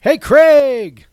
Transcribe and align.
Hey, 0.00 0.16
Craig. 0.16 1.06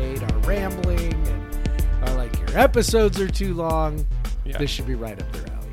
Hate 0.00 0.22
our 0.22 0.38
rambling 0.38 1.12
and 1.28 2.08
are 2.08 2.14
like, 2.14 2.34
your 2.40 2.58
episodes 2.58 3.20
are 3.20 3.28
too 3.28 3.52
long. 3.52 4.06
Yeah. 4.46 4.56
This 4.56 4.70
should 4.70 4.86
be 4.86 4.94
right 4.94 5.20
up 5.20 5.30
their 5.30 5.54
alley. 5.54 5.68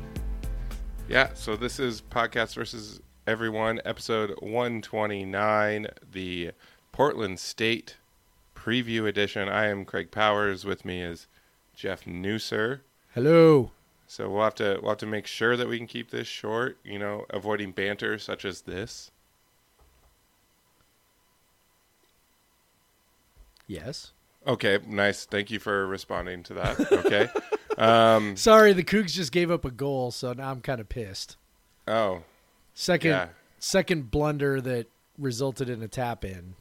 Yeah, 1.08 1.30
so 1.32 1.56
this 1.56 1.80
is 1.80 2.02
Podcast 2.02 2.54
versus 2.54 3.00
Everyone, 3.26 3.80
episode 3.86 4.34
129, 4.40 5.86
the 6.12 6.50
Portland 6.92 7.40
State 7.40 7.96
preview 8.54 9.08
edition. 9.08 9.48
I 9.48 9.68
am 9.68 9.86
Craig 9.86 10.10
Powers. 10.10 10.66
With 10.66 10.84
me 10.84 11.00
is 11.00 11.26
Jeff 11.74 12.04
Nusser. 12.04 12.80
Hello. 13.14 13.70
So 14.06 14.28
we'll 14.28 14.44
have 14.44 14.56
to 14.56 14.78
we'll 14.82 14.90
have 14.90 14.98
to 14.98 15.06
make 15.06 15.26
sure 15.26 15.56
that 15.56 15.68
we 15.68 15.78
can 15.78 15.86
keep 15.86 16.10
this 16.10 16.28
short, 16.28 16.76
you 16.84 16.98
know, 16.98 17.24
avoiding 17.30 17.72
banter 17.72 18.18
such 18.18 18.44
as 18.44 18.60
this. 18.60 19.10
Yes. 23.66 24.12
Okay, 24.48 24.78
nice. 24.86 25.26
Thank 25.26 25.50
you 25.50 25.58
for 25.58 25.86
responding 25.86 26.42
to 26.44 26.54
that. 26.54 26.80
Okay. 26.92 27.28
um, 27.78 28.34
Sorry, 28.36 28.72
the 28.72 28.82
Cougs 28.82 29.12
just 29.12 29.30
gave 29.30 29.50
up 29.50 29.64
a 29.66 29.70
goal, 29.70 30.10
so 30.10 30.32
now 30.32 30.50
I'm 30.50 30.60
kind 30.62 30.80
of 30.80 30.88
pissed. 30.88 31.36
oh, 31.86 32.22
Second, 32.74 33.10
Yeah. 33.10 33.28
second 33.58 34.10
blunder 34.10 34.60
that 34.60 34.86
resulted 35.18 35.68
in 35.68 35.82
a 35.82 35.88
tap 35.88 36.24
in. 36.24 36.54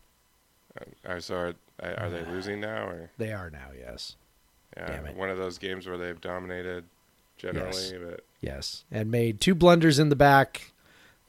are, 1.06 1.20
so 1.22 1.36
are, 1.36 1.54
are 1.98 2.10
they 2.10 2.26
losing 2.26 2.60
now 2.60 2.88
or 2.88 3.12
They 3.18 3.32
are 3.32 3.50
now. 3.52 3.68
Yes. 3.78 4.16
yeah, 4.76 4.88
Damn 4.88 5.06
it. 5.06 5.16
one 5.16 5.30
of 5.30 5.38
those 5.38 5.58
games 5.60 5.88
where 5.88 5.98
they've 5.98 6.20
dominated 6.20 6.86
generally, 7.38 7.98
but 8.04 8.22
Yes, 8.42 8.84
and 8.92 9.10
made 9.12 9.40
two 9.40 9.54
blunders 9.56 9.98
in 10.00 10.10
the 10.10 10.16
back 10.16 10.72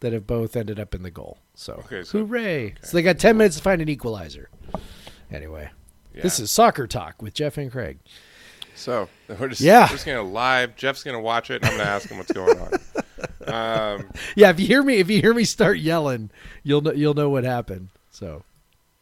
that 0.00 0.12
have 0.14 0.26
both 0.26 0.56
ended 0.56 0.80
up 0.80 0.94
in 0.94 1.02
the 1.02 1.10
goal. 1.10 1.38
So, 1.54 1.74
Okay, 1.84 2.02
so- 2.02 2.18
hooray! 2.24 2.74
So 2.82 2.96
they 2.96 3.02
got 3.02 3.18
ten 3.18 3.36
minutes 3.36 3.56
to 3.58 3.62
find 3.62 3.80
an 3.82 3.88
equalizer. 3.90 4.48
Anyway, 5.30 5.70
yeah. 6.18 6.22
this 6.22 6.38
is 6.40 6.50
soccer 6.50 6.86
talk 6.86 7.22
with 7.22 7.34
Jeff 7.34 7.56
and 7.58 7.70
Craig. 7.72 7.98
so 8.74 9.08
we're 9.38 9.48
just 9.48 9.60
Yeah. 9.60 9.84
we're 9.84 9.88
just 9.92 10.06
gonna 10.06 10.22
live. 10.22 10.76
Jeff's 10.76 11.02
gonna 11.02 11.20
watch 11.20 11.50
it. 11.50 11.62
and 11.62 11.66
I'm 11.66 11.78
gonna 11.78 11.88
ask 11.90 12.08
him 12.08 12.18
what's 12.18 12.32
going 12.32 12.58
on. 12.58 12.70
Um, 13.46 14.10
Yeah, 14.36 14.50
if 14.50 14.60
you 14.60 14.66
hear 14.66 14.82
me, 14.82 14.96
if 14.96 15.08
you 15.08 15.20
hear 15.22 15.32
me 15.32 15.44
start 15.44 15.78
yelling, 15.78 16.30
you'll 16.62 16.82
know 16.82 16.92
you'll 16.92 17.14
know 17.14 17.30
what 17.30 17.44
happened. 17.44 17.88
So, 18.10 18.42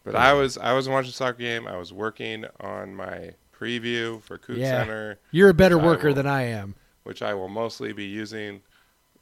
but 0.05 0.15
I 0.15 0.35
was 0.35 0.57
I 0.57 0.73
was 0.73 0.89
watching 0.89 1.09
a 1.11 1.13
soccer 1.13 1.39
game. 1.39 1.67
I 1.67 1.77
was 1.77 1.93
working 1.93 2.45
on 2.61 2.95
my 2.95 3.33
preview 3.59 4.23
for 4.23 4.39
Coug 4.39 4.59
Yeah. 4.59 4.83
Center. 4.83 5.19
you're 5.33 5.49
a 5.49 5.55
better 5.55 5.77
which 5.77 5.85
I 5.85 5.87
worker 5.89 6.09
will- 6.09 6.15
than 6.15 6.27
I 6.29 6.43
am. 6.43 6.77
which 7.03 7.23
I 7.23 7.35
will 7.35 7.49
mostly 7.49 7.93
be 7.93 8.05
using 8.05 8.61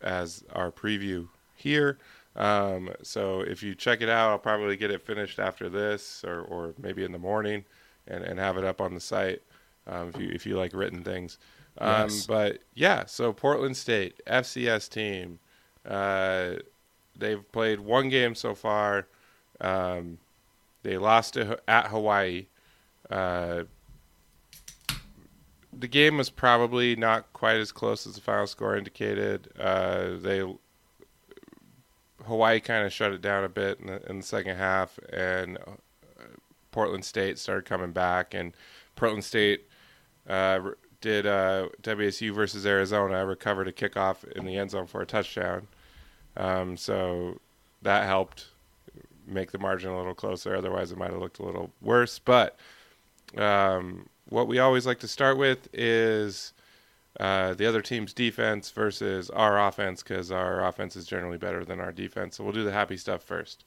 as 0.02 0.44
our 0.52 0.70
preview 0.70 1.28
here. 1.56 1.98
Um, 2.36 2.90
so 3.02 3.40
if 3.40 3.62
you 3.62 3.74
check 3.74 4.02
it 4.02 4.08
out, 4.10 4.30
I'll 4.30 4.38
probably 4.38 4.76
get 4.76 4.90
it 4.90 5.06
finished 5.06 5.38
after 5.38 5.68
this, 5.70 6.22
or, 6.24 6.40
or 6.42 6.74
maybe 6.78 7.02
in 7.04 7.12
the 7.12 7.18
morning, 7.18 7.64
and, 8.06 8.24
and 8.24 8.38
have 8.38 8.56
it 8.56 8.64
up 8.64 8.80
on 8.80 8.94
the 8.94 9.00
site 9.00 9.42
um, 9.86 10.10
if 10.10 10.20
you 10.20 10.28
if 10.32 10.46
you 10.46 10.56
like 10.56 10.74
written 10.74 11.02
things. 11.02 11.38
Um, 11.78 12.08
Yes. 12.08 12.26
But 12.26 12.58
yeah, 12.74 13.04
so 13.06 13.32
Portland 13.32 13.76
State 13.76 14.20
FCS 14.26 14.88
team, 14.88 15.38
uh, 15.86 16.54
they've 17.16 17.50
played 17.52 17.80
one 17.80 18.08
game 18.08 18.34
so 18.34 18.54
far. 18.54 19.06
Um, 19.60 20.18
they 20.82 20.98
lost 20.98 21.34
to, 21.34 21.58
at 21.66 21.88
Hawaii. 21.88 22.46
Uh, 23.10 23.64
the 25.72 25.88
game 25.88 26.16
was 26.18 26.30
probably 26.30 26.94
not 26.94 27.32
quite 27.32 27.56
as 27.56 27.72
close 27.72 28.06
as 28.06 28.14
the 28.14 28.20
final 28.20 28.46
score 28.46 28.76
indicated. 28.76 29.48
Uh, 29.58 30.10
they 30.18 30.44
Hawaii 32.26 32.60
kind 32.60 32.86
of 32.86 32.92
shut 32.92 33.12
it 33.12 33.20
down 33.20 33.44
a 33.44 33.48
bit 33.48 33.80
in 33.80 33.86
the, 33.86 34.10
in 34.10 34.18
the 34.18 34.22
second 34.24 34.56
half, 34.56 34.98
and 35.12 35.58
Portland 36.74 37.04
State 37.04 37.38
started 37.38 37.64
coming 37.64 37.92
back, 37.92 38.34
and 38.34 38.52
Portland 38.96 39.22
State 39.22 39.68
uh, 40.28 40.58
did 41.00 41.24
uh, 41.24 41.68
WSU 41.82 42.34
versus 42.34 42.66
Arizona 42.66 43.24
recovered 43.24 43.68
a 43.68 43.72
kickoff 43.72 44.24
in 44.32 44.44
the 44.44 44.56
end 44.56 44.72
zone 44.72 44.88
for 44.88 45.00
a 45.00 45.06
touchdown. 45.06 45.68
Um, 46.36 46.76
so 46.76 47.40
that 47.82 48.06
helped 48.06 48.48
make 49.24 49.52
the 49.52 49.58
margin 49.58 49.90
a 49.90 49.96
little 49.96 50.16
closer. 50.16 50.56
Otherwise, 50.56 50.90
it 50.90 50.98
might 50.98 51.12
have 51.12 51.20
looked 51.20 51.38
a 51.38 51.44
little 51.44 51.70
worse. 51.80 52.18
But 52.18 52.58
um, 53.36 54.08
what 54.28 54.48
we 54.48 54.58
always 54.58 54.84
like 54.84 54.98
to 54.98 55.08
start 55.08 55.38
with 55.38 55.68
is 55.72 56.54
uh, 57.20 57.54
the 57.54 57.66
other 57.66 57.82
team's 57.82 58.12
defense 58.12 58.72
versus 58.72 59.30
our 59.30 59.64
offense 59.64 60.02
because 60.02 60.32
our 60.32 60.66
offense 60.66 60.96
is 60.96 61.06
generally 61.06 61.38
better 61.38 61.64
than 61.64 61.78
our 61.78 61.92
defense. 61.92 62.36
So 62.36 62.42
we'll 62.42 62.52
do 62.52 62.64
the 62.64 62.72
happy 62.72 62.96
stuff 62.96 63.22
first. 63.22 63.64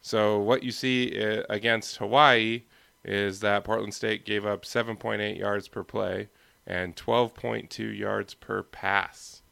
So 0.00 0.38
what 0.38 0.62
you 0.62 0.72
see 0.72 1.20
uh, 1.22 1.42
against 1.48 1.98
Hawaii 1.98 2.62
is 3.04 3.40
that 3.40 3.64
Portland 3.64 3.94
State 3.94 4.24
gave 4.24 4.46
up 4.46 4.64
7.8 4.64 5.38
yards 5.38 5.68
per 5.68 5.84
play 5.84 6.28
and 6.66 6.96
12.2 6.96 7.98
yards 7.98 8.34
per 8.34 8.62
pass. 8.62 9.42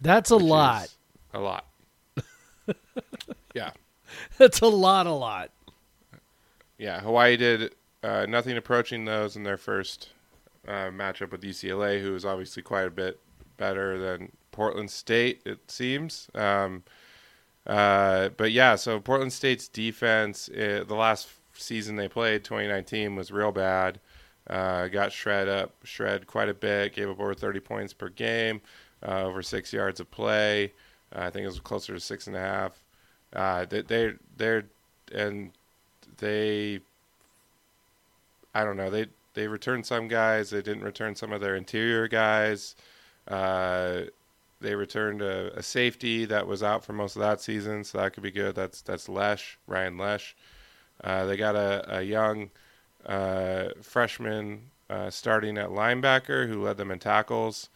That's 0.00 0.30
a 0.30 0.36
lot. 0.36 0.94
A 1.32 1.40
lot. 1.40 1.66
yeah. 3.54 3.70
That's 4.38 4.60
a 4.60 4.66
lot. 4.66 5.06
A 5.06 5.12
lot. 5.12 5.50
Yeah, 6.78 7.00
Hawaii 7.00 7.36
did 7.36 7.74
uh, 8.02 8.26
nothing 8.28 8.56
approaching 8.56 9.04
those 9.04 9.36
in 9.36 9.44
their 9.44 9.56
first 9.56 10.10
uh, 10.66 10.90
matchup 10.90 11.30
with 11.30 11.42
UCLA, 11.42 12.00
who 12.00 12.14
is 12.14 12.24
obviously 12.24 12.62
quite 12.62 12.86
a 12.86 12.90
bit 12.90 13.20
better 13.56 13.98
than 13.98 14.32
Portland 14.50 14.90
State, 14.90 15.42
it 15.44 15.70
seems. 15.70 16.28
Um, 16.34 16.82
uh, 17.66 18.30
but 18.36 18.52
yeah, 18.52 18.76
so 18.76 19.00
Portland 19.00 19.32
State's 19.32 19.68
defense, 19.68 20.48
uh, 20.48 20.84
the 20.86 20.94
last 20.94 21.28
season 21.54 21.96
they 21.96 22.08
played, 22.08 22.44
2019, 22.44 23.16
was 23.16 23.30
real 23.30 23.52
bad. 23.52 24.00
Uh, 24.48 24.88
got 24.88 25.10
shred 25.10 25.48
up, 25.48 25.72
shred 25.84 26.26
quite 26.26 26.48
a 26.50 26.54
bit, 26.54 26.94
gave 26.94 27.08
up 27.08 27.18
over 27.18 27.34
30 27.34 27.60
points 27.60 27.92
per 27.94 28.10
game, 28.10 28.60
uh, 29.06 29.22
over 29.22 29.42
six 29.42 29.72
yards 29.72 30.00
of 30.00 30.10
play. 30.10 30.72
Uh, 31.14 31.20
I 31.20 31.30
think 31.30 31.44
it 31.44 31.48
was 31.48 31.60
closer 31.60 31.94
to 31.94 32.00
six 32.00 32.26
and 32.26 32.36
a 32.36 32.40
half. 32.40 32.84
Uh, 33.32 33.64
they, 33.64 33.80
they, 33.82 34.12
they're, 34.36 34.64
and 35.12 35.50
they 36.18 36.80
I 38.54 38.64
don't 38.64 38.76
know 38.76 38.90
they 38.90 39.06
they 39.34 39.48
returned 39.48 39.86
some 39.86 40.08
guys 40.08 40.50
they 40.50 40.62
didn't 40.62 40.84
return 40.84 41.14
some 41.14 41.32
of 41.32 41.40
their 41.40 41.56
interior 41.56 42.08
guys 42.08 42.76
uh, 43.28 44.02
they 44.64 44.74
returned 44.74 45.22
a, 45.22 45.56
a 45.56 45.62
safety 45.62 46.24
that 46.24 46.46
was 46.46 46.62
out 46.62 46.84
for 46.84 46.92
most 46.92 47.14
of 47.16 47.20
that 47.20 47.40
season 47.40 47.84
so 47.84 47.98
that 47.98 48.12
could 48.14 48.22
be 48.22 48.30
good. 48.30 48.54
That's 48.54 48.82
that's 48.82 49.08
Lesh 49.08 49.58
Ryan 49.66 49.98
Lesh. 49.98 50.34
Uh, 51.02 51.26
they 51.26 51.36
got 51.36 51.54
a, 51.54 51.98
a 51.98 52.02
young 52.02 52.50
uh, 53.06 53.68
freshman 53.82 54.70
uh, 54.88 55.10
starting 55.10 55.58
at 55.58 55.68
linebacker 55.68 56.48
who 56.48 56.62
led 56.62 56.76
them 56.76 56.90
in 56.90 56.98
tackles 56.98 57.68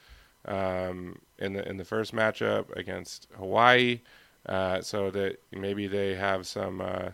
um, 0.46 1.19
in 1.38 1.52
the 1.52 1.69
in 1.69 1.76
the 1.76 1.85
first 1.85 2.14
matchup 2.14 2.70
against 2.76 3.29
Hawaii. 3.37 4.00
Uh, 4.46 4.81
so 4.81 5.11
that 5.11 5.38
maybe 5.52 5.87
they 5.87 6.14
have 6.14 6.46
some 6.46 6.81
uh, 6.81 7.11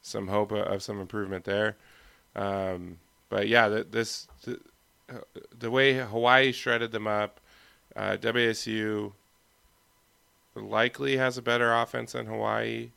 some 0.00 0.28
hope 0.28 0.52
of 0.52 0.82
some 0.82 1.00
improvement 1.00 1.44
there. 1.44 1.76
Um, 2.34 2.98
but 3.28 3.48
yeah, 3.48 3.68
th- 3.68 3.86
this 3.90 4.26
the 5.58 5.70
way 5.70 5.94
Hawaii 5.94 6.52
shredded 6.52 6.92
them 6.92 7.06
up, 7.06 7.40
uh, 7.96 8.16
WSU 8.20 9.12
likely 10.54 11.16
has 11.16 11.36
a 11.38 11.42
better 11.42 11.72
offense 11.74 12.12
than 12.12 12.26
Hawaii. 12.26 12.90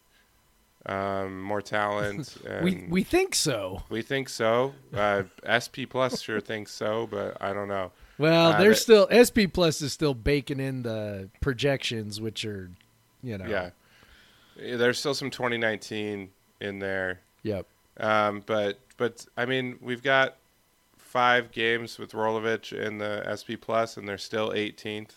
um, 0.86 1.42
more 1.42 1.62
talent. 1.62 2.38
We 2.64 2.86
we 2.90 3.04
think 3.04 3.36
so. 3.36 3.84
we 3.90 4.02
think 4.02 4.30
so. 4.30 4.74
Uh, 4.94 5.24
SP 5.50 5.84
Plus 5.90 6.22
sure 6.22 6.40
thinks 6.40 6.72
so, 6.72 7.08
but 7.08 7.36
I 7.42 7.52
don't 7.54 7.68
know. 7.68 7.92
Well, 8.18 8.54
Uh, 8.54 8.58
they're 8.60 8.70
that- 8.70 8.76
still 8.76 9.08
SP 9.12 9.52
Plus 9.52 9.82
is 9.82 9.92
still 9.92 10.14
baking 10.14 10.60
in 10.60 10.84
the 10.84 11.30
projections, 11.42 12.22
which 12.22 12.46
are, 12.46 12.70
you 13.22 13.38
know, 13.38 13.46
Yeah, 13.48 13.72
there's 14.56 14.98
still 15.00 15.14
some 15.14 15.30
2019 15.30 16.30
in 16.62 16.80
there. 16.80 17.20
yep. 17.44 17.66
Um, 18.00 18.44
but 18.46 18.80
but 18.98 19.26
I 19.36 19.46
mean, 19.46 19.78
we've 19.82 20.04
got 20.04 20.38
five 21.08 21.52
games 21.52 21.98
with 21.98 22.12
Rolovich 22.12 22.74
in 22.74 22.98
the 22.98 23.24
SP 23.26 23.56
Plus, 23.60 23.98
and 23.98 24.08
they're 24.08 24.18
still 24.18 24.50
18th 24.52 25.12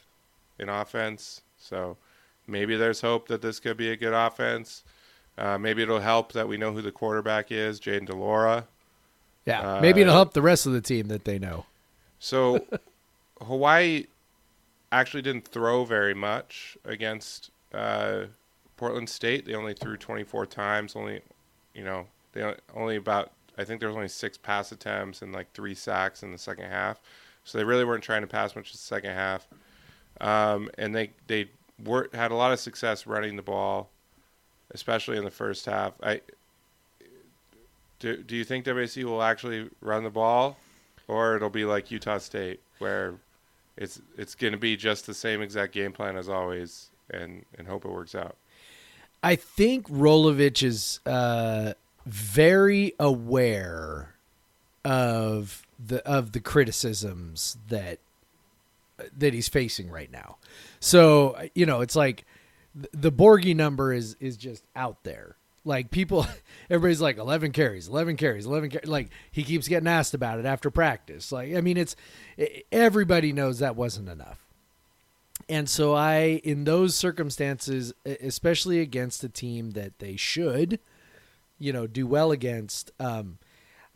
in 0.58 0.69
offense. 0.69 1.42
So 1.58 1.96
maybe 2.46 2.76
there's 2.76 3.00
hope 3.00 3.28
that 3.28 3.42
this 3.42 3.60
could 3.60 3.76
be 3.76 3.90
a 3.90 3.96
good 3.96 4.12
offense. 4.14 4.84
Uh, 5.37 5.58
maybe 5.58 5.82
it'll 5.82 6.00
help 6.00 6.32
that 6.32 6.48
we 6.48 6.56
know 6.56 6.72
who 6.72 6.82
the 6.82 6.92
quarterback 6.92 7.50
is, 7.50 7.81
Jayden 7.81 8.06
de 8.06 8.14
Laura. 8.14 8.66
Yeah, 9.46 9.60
Uh, 9.76 9.81
maybe 9.81 10.02
it'll 10.02 10.12
help 10.14 10.34
the 10.34 10.42
rest 10.42 10.66
of 10.66 10.72
the 10.72 10.81
team 10.81 11.08
that 11.08 11.25
they 11.25 11.38
know. 11.38 11.66
So 12.19 12.64
Hawaii 13.40 14.06
actually 14.92 15.22
didn't 15.22 15.48
throw 15.48 15.84
very 15.84 16.14
much 16.14 16.76
against 16.84 17.50
uh, 17.72 18.25
Portland 18.76 19.08
State. 19.08 19.46
They 19.46 19.54
only 19.54 19.75
threw 19.75 19.96
24 19.96 20.46
times. 20.46 20.94
Only, 20.94 21.20
you 21.75 21.84
know, 21.84 22.06
they 22.32 22.54
only 22.75 22.96
about. 22.96 23.32
I 23.60 23.64
think 23.64 23.80
there 23.80 23.88
was 23.88 23.96
only 23.96 24.08
six 24.08 24.38
pass 24.38 24.72
attempts 24.72 25.20
and 25.20 25.32
like 25.32 25.52
three 25.52 25.74
sacks 25.74 26.22
in 26.22 26.32
the 26.32 26.38
second 26.38 26.64
half. 26.70 27.00
So 27.44 27.58
they 27.58 27.64
really 27.64 27.84
weren't 27.84 28.02
trying 28.02 28.22
to 28.22 28.26
pass 28.26 28.56
much 28.56 28.68
in 28.68 28.72
the 28.72 28.78
second 28.78 29.10
half. 29.10 29.46
Um, 30.20 30.70
and 30.78 30.94
they 30.94 31.10
they 31.26 31.50
were 31.84 32.08
had 32.14 32.30
a 32.30 32.34
lot 32.34 32.52
of 32.52 32.60
success 32.60 33.06
running 33.06 33.36
the 33.36 33.42
ball, 33.42 33.90
especially 34.70 35.18
in 35.18 35.24
the 35.24 35.30
first 35.30 35.66
half. 35.66 35.92
I 36.02 36.20
do. 37.98 38.16
Do 38.16 38.34
you 38.34 38.44
think 38.44 38.64
WSU 38.64 39.04
will 39.04 39.22
actually 39.22 39.68
run 39.80 40.04
the 40.04 40.10
ball, 40.10 40.56
or 41.06 41.36
it'll 41.36 41.50
be 41.50 41.64
like 41.64 41.90
Utah 41.90 42.18
State, 42.18 42.60
where 42.78 43.14
it's 43.76 44.00
it's 44.16 44.34
going 44.34 44.52
to 44.52 44.58
be 44.58 44.76
just 44.76 45.06
the 45.06 45.14
same 45.14 45.42
exact 45.42 45.72
game 45.72 45.92
plan 45.92 46.16
as 46.16 46.28
always, 46.28 46.90
and 47.10 47.44
and 47.58 47.68
hope 47.68 47.84
it 47.84 47.90
works 47.90 48.14
out. 48.14 48.36
I 49.22 49.36
think 49.36 49.88
Rolovich 49.88 50.62
is 50.62 51.00
uh, 51.04 51.74
very 52.06 52.94
aware 52.99 54.14
of 54.85 55.67
the 55.85 56.06
of 56.06 56.32
the 56.32 56.41
criticisms 56.41 57.56
that 57.69 57.99
that 59.17 59.35
he's 59.35 59.49
facing 59.49 59.91
right 59.91 60.11
now. 60.11 60.37
So 60.81 61.37
you 61.55 61.67
know, 61.67 61.81
it's 61.81 61.97
like 61.97 62.25
the 62.75 63.12
Borghi 63.12 63.55
number 63.55 63.93
is 63.93 64.17
is 64.20 64.37
just 64.37 64.64
out 64.75 65.02
there. 65.05 65.37
Like 65.64 65.91
people, 65.91 66.26
everybody's 66.70 67.00
like 67.00 67.19
eleven 67.19 67.52
carries, 67.52 67.88
eleven 67.88 68.17
carries, 68.17 68.47
eleven. 68.47 68.70
Car-. 68.70 68.81
Like 68.85 69.11
he 69.31 69.43
keeps 69.43 69.69
getting 69.69 69.88
asked 69.88 70.14
about 70.14 70.38
it 70.38 70.47
after 70.47 70.70
practice. 70.70 71.32
Like 71.32 71.55
I 71.55 71.61
mean, 71.61 71.76
it's 71.76 71.97
everybody 72.73 73.32
knows 73.32 73.58
that 73.58 73.76
wasn't 73.76 74.08
enough. 74.08 74.38
And 75.49 75.69
so 75.69 75.94
I, 75.94 76.41
in 76.44 76.62
those 76.64 76.94
circumstances, 76.94 77.93
especially 78.05 78.81
against 78.81 79.25
a 79.25 79.29
team 79.29 79.73
that 79.73 79.99
they 79.99 80.14
should, 80.14 80.79
you 81.60 81.72
know, 81.72 81.86
do 81.86 82.06
well 82.06 82.32
against, 82.32 82.90
um, 82.98 83.38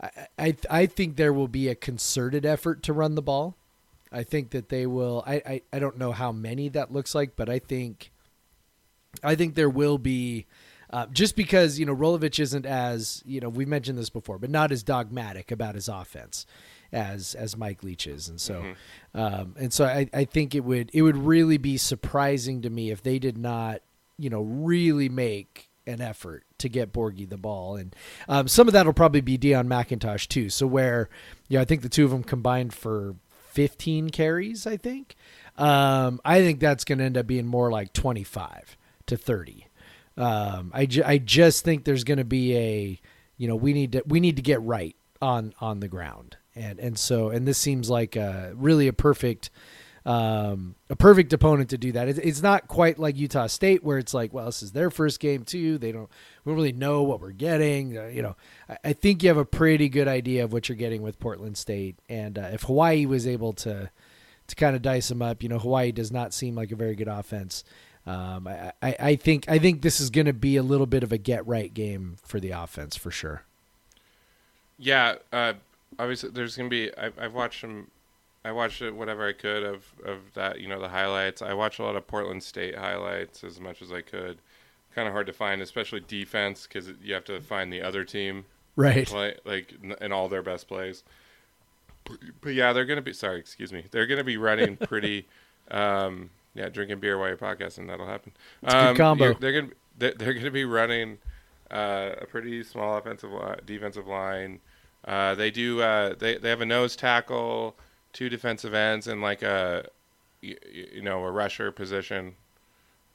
I, 0.01 0.27
I 0.37 0.55
I 0.69 0.85
think 0.85 1.17
there 1.17 1.33
will 1.33 1.49
be 1.49 1.67
a 1.67 1.75
concerted 1.75 2.45
effort 2.45 2.83
to 2.83 2.93
run 2.93 3.15
the 3.15 3.21
ball. 3.21 3.57
I 4.11 4.23
think 4.23 4.51
that 4.51 4.69
they 4.69 4.85
will. 4.85 5.23
I, 5.27 5.41
I, 5.45 5.61
I 5.73 5.79
don't 5.79 5.97
know 5.97 6.13
how 6.13 6.31
many 6.31 6.69
that 6.69 6.93
looks 6.93 7.13
like, 7.13 7.35
but 7.35 7.49
I 7.49 7.59
think 7.59 8.11
I 9.23 9.35
think 9.35 9.55
there 9.55 9.69
will 9.69 9.97
be. 9.97 10.45
Uh, 10.91 11.07
just 11.07 11.35
because 11.35 11.79
you 11.79 11.85
know 11.85 11.95
Rolovich 11.95 12.39
isn't 12.39 12.65
as 12.65 13.23
you 13.25 13.41
know 13.41 13.49
we've 13.49 13.67
mentioned 13.67 13.97
this 13.97 14.11
before, 14.11 14.37
but 14.37 14.49
not 14.49 14.71
as 14.71 14.83
dogmatic 14.83 15.51
about 15.51 15.75
his 15.75 15.89
offense 15.89 16.45
as 16.93 17.33
as 17.35 17.57
Mike 17.57 17.83
Leach 17.83 18.05
is, 18.07 18.29
and 18.29 18.39
so 18.39 18.61
um, 19.15 19.55
and 19.57 19.73
so 19.73 19.85
I, 19.85 20.07
I 20.13 20.25
think 20.25 20.53
it 20.53 20.63
would 20.63 20.91
it 20.93 21.01
would 21.01 21.17
really 21.17 21.57
be 21.57 21.75
surprising 21.77 22.61
to 22.61 22.69
me 22.69 22.91
if 22.91 23.01
they 23.01 23.19
did 23.19 23.37
not 23.37 23.81
you 24.17 24.29
know 24.29 24.41
really 24.41 25.09
make 25.09 25.69
an 25.87 26.01
effort 26.01 26.43
to 26.59 26.69
get 26.69 26.93
Borghi 26.93 27.27
the 27.27 27.37
ball, 27.37 27.75
and 27.75 27.95
um, 28.27 28.47
some 28.47 28.67
of 28.67 28.73
that 28.73 28.85
will 28.85 28.93
probably 28.93 29.21
be 29.21 29.37
Deon 29.37 29.67
McIntosh 29.67 30.27
too. 30.27 30.49
So 30.49 30.65
where 30.67 31.09
know 31.49 31.61
I 31.61 31.65
think 31.65 31.81
the 31.81 31.89
two 31.89 32.05
of 32.05 32.11
them 32.11 32.23
combined 32.23 32.73
for 32.73 33.15
15 33.55 34.09
carries, 34.09 34.67
I 34.67 34.77
think. 34.77 35.15
Um, 35.57 36.19
I 36.25 36.41
think 36.41 36.59
that's 36.59 36.83
going 36.83 36.97
to 36.97 37.05
end 37.05 37.17
up 37.17 37.25
being 37.25 37.45
more 37.45 37.71
like 37.71 37.93
25 37.93 38.75
to 39.07 39.15
30. 39.15 39.67
Um, 40.17 40.71
I, 40.73 40.85
ju- 40.85 41.03
I 41.05 41.17
just 41.17 41.63
think 41.63 41.85
there's 41.85 42.03
going 42.03 42.17
to 42.17 42.25
be 42.25 42.55
a, 42.57 43.01
you 43.37 43.47
know, 43.47 43.55
we 43.55 43.73
need 43.73 43.93
to 43.93 44.03
we 44.05 44.19
need 44.19 44.35
to 44.37 44.41
get 44.41 44.61
right 44.61 44.95
on 45.21 45.53
on 45.59 45.79
the 45.79 45.87
ground, 45.87 46.37
and 46.55 46.79
and 46.79 46.97
so 46.97 47.29
and 47.29 47.47
this 47.47 47.57
seems 47.57 47.89
like 47.89 48.15
a, 48.15 48.53
really 48.55 48.87
a 48.87 48.93
perfect. 48.93 49.49
Um, 50.05 50.75
a 50.87 50.95
perfect 50.95 51.33
opponent 51.33 51.71
to 51.71 51.79
do 51.79 51.91
that. 51.93 52.07
It's, 52.07 52.19
it's 52.19 52.41
not 52.43 52.67
quite 52.67 52.99
like 52.99 53.17
Utah 53.17 53.47
State, 53.47 53.83
where 53.83 53.97
it's 53.97 54.13
like, 54.13 54.33
well, 54.33 54.45
this 54.45 54.61
is 54.61 54.71
their 54.71 54.91
first 54.91 55.19
game 55.19 55.43
too. 55.43 55.79
They 55.79 55.91
don't, 55.91 56.09
we 56.43 56.51
don't 56.51 56.55
really 56.57 56.73
know 56.73 57.01
what 57.01 57.21
we're 57.21 57.31
getting. 57.31 57.97
Uh, 57.97 58.05
you 58.05 58.21
know, 58.21 58.35
I, 58.69 58.77
I 58.85 58.93
think 58.93 59.23
you 59.23 59.29
have 59.29 59.37
a 59.37 59.45
pretty 59.45 59.89
good 59.89 60.07
idea 60.07 60.43
of 60.43 60.53
what 60.53 60.69
you're 60.69 60.75
getting 60.75 61.01
with 61.01 61.19
Portland 61.19 61.57
State, 61.57 61.95
and 62.07 62.37
uh, 62.37 62.49
if 62.53 62.63
Hawaii 62.63 63.07
was 63.07 63.25
able 63.25 63.53
to, 63.53 63.89
to 64.47 64.55
kind 64.55 64.75
of 64.75 64.83
dice 64.83 65.07
them 65.07 65.23
up, 65.23 65.41
you 65.41 65.49
know, 65.49 65.57
Hawaii 65.57 65.91
does 65.91 66.11
not 66.11 66.35
seem 66.35 66.53
like 66.53 66.71
a 66.71 66.75
very 66.75 66.95
good 66.95 67.07
offense. 67.07 67.63
Um, 68.05 68.47
I, 68.47 68.71
I, 68.83 68.95
I 68.99 69.15
think 69.15 69.49
I 69.49 69.57
think 69.57 69.81
this 69.81 69.99
is 69.99 70.11
going 70.11 70.27
to 70.27 70.33
be 70.33 70.57
a 70.57 70.63
little 70.63 70.85
bit 70.85 71.01
of 71.01 71.11
a 71.11 71.17
get 71.17 71.45
right 71.47 71.73
game 71.73 72.17
for 72.23 72.39
the 72.39 72.51
offense 72.51 72.95
for 72.95 73.09
sure. 73.09 73.41
Yeah, 74.77 75.15
uh, 75.33 75.53
obviously 75.97 76.29
there's 76.29 76.55
gonna 76.55 76.69
be. 76.69 76.95
I, 76.95 77.11
I've 77.17 77.33
watched 77.33 77.61
some. 77.61 77.87
I 78.45 78.51
watched 78.51 78.81
it 78.81 78.95
whatever 78.95 79.27
I 79.27 79.33
could 79.33 79.63
of 79.63 79.85
of 80.05 80.19
that. 80.35 80.59
You 80.61 80.67
know 80.67 80.79
the 80.79 80.89
highlights. 80.89 81.41
I 81.41 81.53
watched 81.53 81.79
a 81.79 81.83
lot 81.83 81.95
of 81.95 82.05
Portland 82.07 82.43
State 82.43 82.75
highlights 82.77 83.43
as 83.43 83.59
much 83.59 83.81
as 83.81 83.91
I 83.91 84.01
could. 84.01 84.37
Kind 84.93 85.07
of 85.07 85.13
hard 85.13 85.27
to 85.27 85.33
find, 85.33 85.61
especially 85.61 85.99
defense, 86.01 86.67
because 86.67 86.89
you 87.03 87.13
have 87.13 87.25
to 87.25 87.41
find 87.41 87.71
the 87.73 87.81
other 87.81 88.03
team 88.05 88.45
Right. 88.77 89.05
play 89.07 89.35
like 89.45 89.73
in 89.99 90.11
all 90.11 90.29
their 90.29 90.41
best 90.43 90.67
plays. 90.67 91.03
But, 92.05 92.17
but 92.41 92.53
yeah, 92.53 92.71
they're 92.73 92.85
gonna 92.85 93.01
be. 93.01 93.13
Sorry, 93.13 93.39
excuse 93.39 93.73
me. 93.73 93.85
They're 93.91 94.07
gonna 94.07 94.23
be 94.23 94.37
running 94.37 94.77
pretty. 94.87 95.27
um, 95.71 96.29
yeah, 96.53 96.69
drinking 96.69 96.99
beer 96.99 97.17
while 97.17 97.27
you're 97.27 97.37
podcasting. 97.37 97.87
That'll 97.87 98.07
happen. 98.07 98.31
It's 98.63 98.73
a 98.73 98.77
good 98.77 98.87
Um, 98.91 98.95
combo. 98.95 99.33
They're 99.33 99.61
gonna 99.61 99.73
they're, 99.97 100.13
they're 100.13 100.33
gonna 100.33 100.51
be 100.51 100.63
running 100.65 101.17
uh, 101.71 102.11
a 102.21 102.25
pretty 102.25 102.63
small 102.63 102.97
offensive 102.97 103.31
li- 103.31 103.55
defensive 103.65 104.07
line. 104.07 104.59
Uh, 105.03 105.35
they 105.35 105.51
do. 105.51 105.81
Uh, 105.81 106.13
they 106.17 106.37
they 106.37 106.49
have 106.49 106.61
a 106.61 106.65
nose 106.65 106.95
tackle, 106.95 107.75
two 108.15 108.29
defensive 108.29 108.73
ends, 108.73 109.07
and 109.07 109.21
like 109.21 109.43
a 109.43 109.87
you, 110.41 110.57
you 110.71 111.01
know 111.03 111.23
a 111.23 111.31
rusher 111.31 111.71
position. 111.71 112.35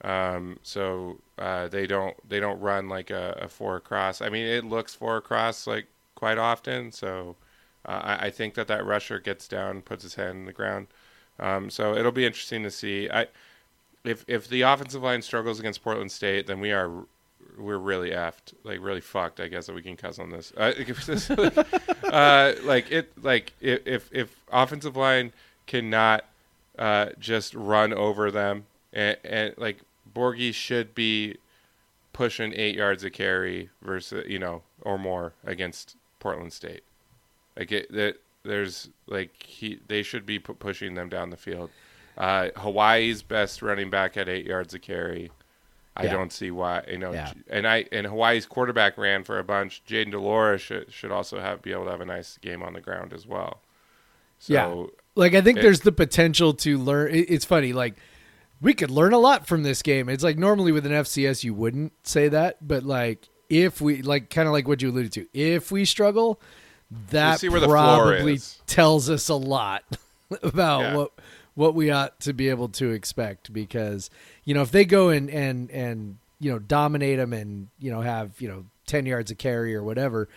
Um, 0.03 0.59
so 0.63 1.19
uh, 1.37 1.67
they 1.67 1.87
don't 1.87 2.15
they 2.29 2.39
don't 2.39 2.59
run 2.61 2.87
like 2.87 3.09
a, 3.09 3.37
a 3.41 3.47
four 3.49 3.75
across. 3.75 4.21
I 4.21 4.29
mean, 4.29 4.45
it 4.45 4.63
looks 4.63 4.95
four 4.95 5.17
across 5.17 5.67
like 5.67 5.87
quite 6.15 6.37
often. 6.37 6.91
So 6.91 7.35
uh, 7.85 8.01
I, 8.03 8.27
I 8.27 8.29
think 8.29 8.53
that 8.53 8.67
that 8.67 8.85
rusher 8.85 9.19
gets 9.19 9.47
down, 9.47 9.81
puts 9.81 10.03
his 10.03 10.15
head 10.15 10.31
in 10.31 10.45
the 10.45 10.53
ground. 10.53 10.87
Um, 11.39 11.69
so 11.69 11.95
it'll 11.95 12.11
be 12.11 12.25
interesting 12.25 12.63
to 12.63 12.71
see. 12.71 13.09
I 13.09 13.27
if 14.03 14.23
if 14.27 14.47
the 14.47 14.61
offensive 14.61 15.03
line 15.03 15.21
struggles 15.21 15.59
against 15.59 15.83
Portland 15.83 16.11
State, 16.11 16.47
then 16.47 16.59
we 16.59 16.71
are 16.71 16.91
we're 17.61 17.77
really 17.77 18.11
effed, 18.11 18.53
like 18.63 18.79
really 18.81 19.01
fucked. 19.01 19.39
I 19.39 19.47
guess 19.47 19.67
that 19.67 19.75
we 19.75 19.81
can 19.81 19.95
cuss 19.95 20.19
on 20.19 20.29
this. 20.29 20.51
Uh, 20.57 20.73
uh, 22.03 22.53
like 22.63 22.91
it, 22.91 23.11
like 23.23 23.53
if 23.61 24.09
if, 24.11 24.35
offensive 24.51 24.95
line 24.97 25.31
cannot 25.67 26.25
uh, 26.77 27.09
just 27.19 27.53
run 27.53 27.93
over 27.93 28.31
them, 28.31 28.65
and, 28.91 29.17
and 29.23 29.53
like 29.57 29.79
Borghi 30.13 30.53
should 30.53 30.93
be 30.95 31.37
pushing 32.13 32.53
eight 32.53 32.75
yards 32.75 33.03
a 33.03 33.09
carry 33.09 33.69
versus 33.81 34.25
you 34.27 34.39
know 34.39 34.63
or 34.81 34.97
more 34.97 35.33
against 35.45 35.95
Portland 36.19 36.53
State. 36.53 36.83
Like 37.57 37.71
it, 37.71 37.91
that 37.91 38.17
there's 38.43 38.89
like 39.07 39.43
he 39.43 39.79
they 39.87 40.03
should 40.03 40.25
be 40.25 40.39
pu- 40.39 40.55
pushing 40.55 40.95
them 40.95 41.09
down 41.09 41.29
the 41.29 41.37
field. 41.37 41.69
Uh, 42.17 42.49
Hawaii's 42.57 43.23
best 43.23 43.61
running 43.61 43.89
back 43.89 44.17
at 44.17 44.27
eight 44.27 44.45
yards 44.45 44.73
a 44.73 44.79
carry. 44.79 45.31
I 45.95 46.05
Yeah. 46.05 46.13
don't 46.13 46.31
see 46.31 46.51
why 46.51 46.83
you 46.89 46.97
know, 46.97 47.11
Yeah. 47.13 47.33
and 47.49 47.67
I 47.67 47.85
and 47.91 48.07
Hawaii's 48.07 48.45
quarterback 48.45 48.97
ran 48.97 49.23
for 49.23 49.39
a 49.39 49.43
bunch. 49.43 49.83
Jayden 49.87 50.11
de 50.11 50.19
Laura 50.19 50.57
should 50.57 50.91
should 50.93 51.11
also 51.11 51.39
have 51.39 51.61
be 51.61 51.71
able 51.71 51.85
to 51.85 51.91
have 51.91 52.01
a 52.01 52.05
nice 52.05 52.37
game 52.37 52.63
on 52.63 52.73
the 52.73 52.81
ground 52.81 53.11
as 53.13 53.27
well. 53.27 53.61
So 54.39 54.53
Yeah. 54.53 54.85
Like 55.15 55.33
I 55.35 55.41
think 55.41 55.59
It- 55.59 55.61
there's 55.61 55.81
the 55.81 55.91
potential 55.91 56.53
to 56.55 56.77
learn. 56.77 57.13
it- 57.13 57.29
It's 57.29 57.45
funny. 57.45 57.73
Like 57.73 57.95
we 58.61 58.73
could 58.73 58.89
learn 58.91 59.11
a 59.13 59.17
lot 59.19 59.47
from 59.47 59.63
this 59.63 59.81
game. 59.81 60.07
It's 60.07 60.23
like 60.23 60.37
normally 60.37 60.71
with 60.71 60.85
an 60.85 60.93
FCS 60.93 61.43
you 61.43 61.53
wouldn't 61.53 61.93
say 62.07 62.29
that, 62.29 62.65
but 62.65 62.83
like 62.83 63.27
if 63.49 63.81
we 63.81 64.01
like 64.01 64.29
kind 64.29 64.47
of 64.47 64.53
like 64.53 64.67
what 64.67 64.81
you 64.81 64.89
alluded 64.91 65.11
to, 65.13 65.27
if 65.33 65.71
we 65.71 65.83
struggle, 65.83 66.39
that 67.09 67.39
see 67.41 67.49
where 67.49 67.59
the 67.59 67.65
floor 67.67 68.13
probably 68.13 68.39
tells 68.67 69.09
us 69.09 69.27
a 69.29 69.35
lot 69.35 69.83
about 70.43 70.79
Yeah. 70.81 70.95
what 70.95 71.11
what 71.55 71.75
we 71.75 71.91
ought 71.91 72.19
to 72.21 72.33
be 72.33 72.49
able 72.49 72.69
to 72.69 72.91
expect 72.91 73.51
because 73.51 74.09
you 74.45 74.53
know 74.53 74.61
if 74.61 74.71
they 74.71 74.85
go 74.85 75.09
and 75.09 75.29
and 75.29 75.69
and 75.71 76.17
you 76.39 76.51
know 76.51 76.59
dominate 76.59 77.17
them 77.17 77.33
and 77.33 77.67
you 77.79 77.91
know 77.91 78.01
have 78.01 78.39
you 78.39 78.47
know 78.47 78.65
ten 78.85 79.05
yards 79.05 79.31
of 79.31 79.37
carry 79.37 79.75
or 79.75 79.83
whatever. 79.83 80.27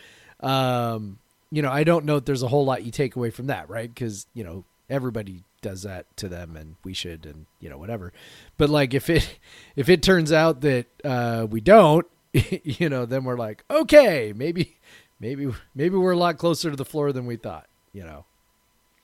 Um, 0.40 1.18
you 1.50 1.62
know, 1.62 1.70
I 1.70 1.84
don't 1.84 2.04
know 2.04 2.16
if 2.16 2.24
there's 2.24 2.42
a 2.42 2.48
whole 2.48 2.64
lot 2.64 2.84
you 2.84 2.90
take 2.90 3.16
away 3.16 3.30
from 3.30 3.46
that, 3.46 3.68
right? 3.68 3.92
Because 3.92 4.26
you 4.34 4.44
know 4.44 4.64
everybody 4.90 5.42
does 5.62 5.82
that 5.82 6.04
to 6.18 6.28
them, 6.28 6.56
and 6.56 6.76
we 6.84 6.92
should, 6.92 7.26
and 7.26 7.46
you 7.60 7.68
know 7.68 7.78
whatever. 7.78 8.12
But 8.56 8.70
like 8.70 8.94
if 8.94 9.08
it 9.10 9.38
if 9.76 9.88
it 9.88 10.02
turns 10.02 10.32
out 10.32 10.60
that 10.62 10.86
uh, 11.04 11.46
we 11.48 11.60
don't, 11.60 12.06
you 12.32 12.88
know, 12.88 13.06
then 13.06 13.24
we're 13.24 13.38
like, 13.38 13.64
okay, 13.70 14.32
maybe 14.34 14.76
maybe 15.20 15.52
maybe 15.74 15.96
we're 15.96 16.12
a 16.12 16.16
lot 16.16 16.38
closer 16.38 16.70
to 16.70 16.76
the 16.76 16.84
floor 16.84 17.12
than 17.12 17.26
we 17.26 17.36
thought, 17.36 17.66
you 17.92 18.04
know. 18.04 18.24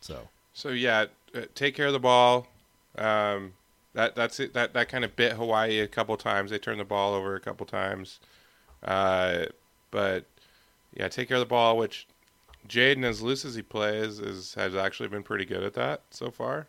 So 0.01 0.29
So 0.53 0.71
yeah, 0.71 1.07
take 1.55 1.75
care 1.75 1.87
of 1.87 1.93
the 1.93 2.01
ball. 2.01 2.47
Um, 2.97 3.53
that 3.95 4.15
that's 4.15 4.41
it. 4.41 4.55
That 4.55 4.75
that 4.75 4.89
kind 4.89 5.05
of 5.05 5.17
bit 5.17 5.33
Hawaii 5.33 5.81
a 5.81 5.89
couple 5.89 6.17
times. 6.17 6.51
They 6.51 6.59
turned 6.59 6.81
the 6.81 6.85
ball 6.85 7.15
over 7.15 7.35
a 7.35 7.41
couple 7.41 7.67
times. 7.67 8.21
Uh, 8.83 9.47
but 9.91 10.27
yeah, 10.95 11.09
take 11.09 11.29
care 11.29 11.37
of 11.37 11.41
the 11.41 11.47
ball. 11.47 11.77
Which 11.77 12.07
Jayden, 12.69 13.05
as 13.05 13.21
loose 13.23 13.45
as 13.45 13.55
he 13.55 13.63
plays, 13.63 14.21
is 14.21 14.55
has 14.55 14.75
actually 14.75 15.09
been 15.09 15.23
pretty 15.23 15.45
good 15.45 15.63
at 15.63 15.75
that 15.75 16.03
so 16.11 16.31
far. 16.31 16.69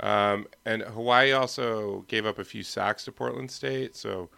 Um, 0.00 0.46
and 0.64 0.82
Hawaii 0.82 1.32
also 1.32 2.04
gave 2.06 2.24
up 2.24 2.38
a 2.38 2.44
few 2.44 2.62
sacks 2.62 3.04
to 3.06 3.12
Portland 3.12 3.50
State, 3.50 3.96
so 3.96 4.28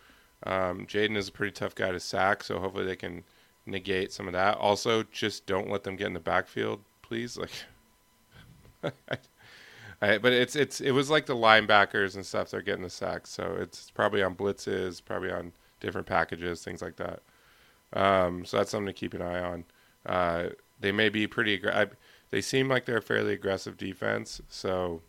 um, 0.44 0.86
Jayden 0.86 1.16
is 1.16 1.28
a 1.28 1.32
pretty 1.32 1.52
tough 1.52 1.74
guy 1.74 1.90
to 1.92 2.00
sack. 2.00 2.42
So 2.42 2.58
hopefully 2.58 2.86
they 2.86 2.96
can 2.96 3.24
negate 3.66 4.10
some 4.12 4.26
of 4.26 4.32
that. 4.32 4.56
Also, 4.56 5.02
just 5.12 5.44
don't 5.44 5.68
let 5.70 5.84
them 5.84 5.96
get 5.96 6.06
in 6.06 6.14
the 6.14 6.20
backfield, 6.20 6.80
please. 7.02 7.36
Like. 7.36 7.52
but 10.00 10.32
it's 10.32 10.56
it's 10.56 10.80
it 10.80 10.92
was 10.92 11.10
like 11.10 11.26
the 11.26 11.36
linebackers 11.36 12.14
and 12.14 12.24
stuff 12.24 12.50
they're 12.50 12.62
getting 12.62 12.82
the 12.82 12.90
sacks, 12.90 13.30
so 13.30 13.56
it's 13.60 13.90
probably 13.90 14.22
on 14.22 14.34
blitzes, 14.34 15.04
probably 15.04 15.30
on 15.30 15.52
different 15.80 16.06
packages, 16.06 16.64
things 16.64 16.80
like 16.82 16.96
that. 16.96 17.20
Um, 17.92 18.44
so 18.44 18.56
that's 18.56 18.70
something 18.70 18.86
to 18.86 18.92
keep 18.92 19.14
an 19.14 19.22
eye 19.22 19.40
on. 19.40 19.64
Uh, 20.06 20.48
they 20.80 20.92
may 20.92 21.08
be 21.08 21.26
pretty. 21.26 21.58
Aggr- 21.58 21.74
I, 21.74 21.86
they 22.30 22.40
seem 22.40 22.68
like 22.68 22.86
they're 22.86 22.98
a 22.98 23.02
fairly 23.02 23.34
aggressive 23.34 23.76
defense, 23.76 24.40
so 24.48 25.02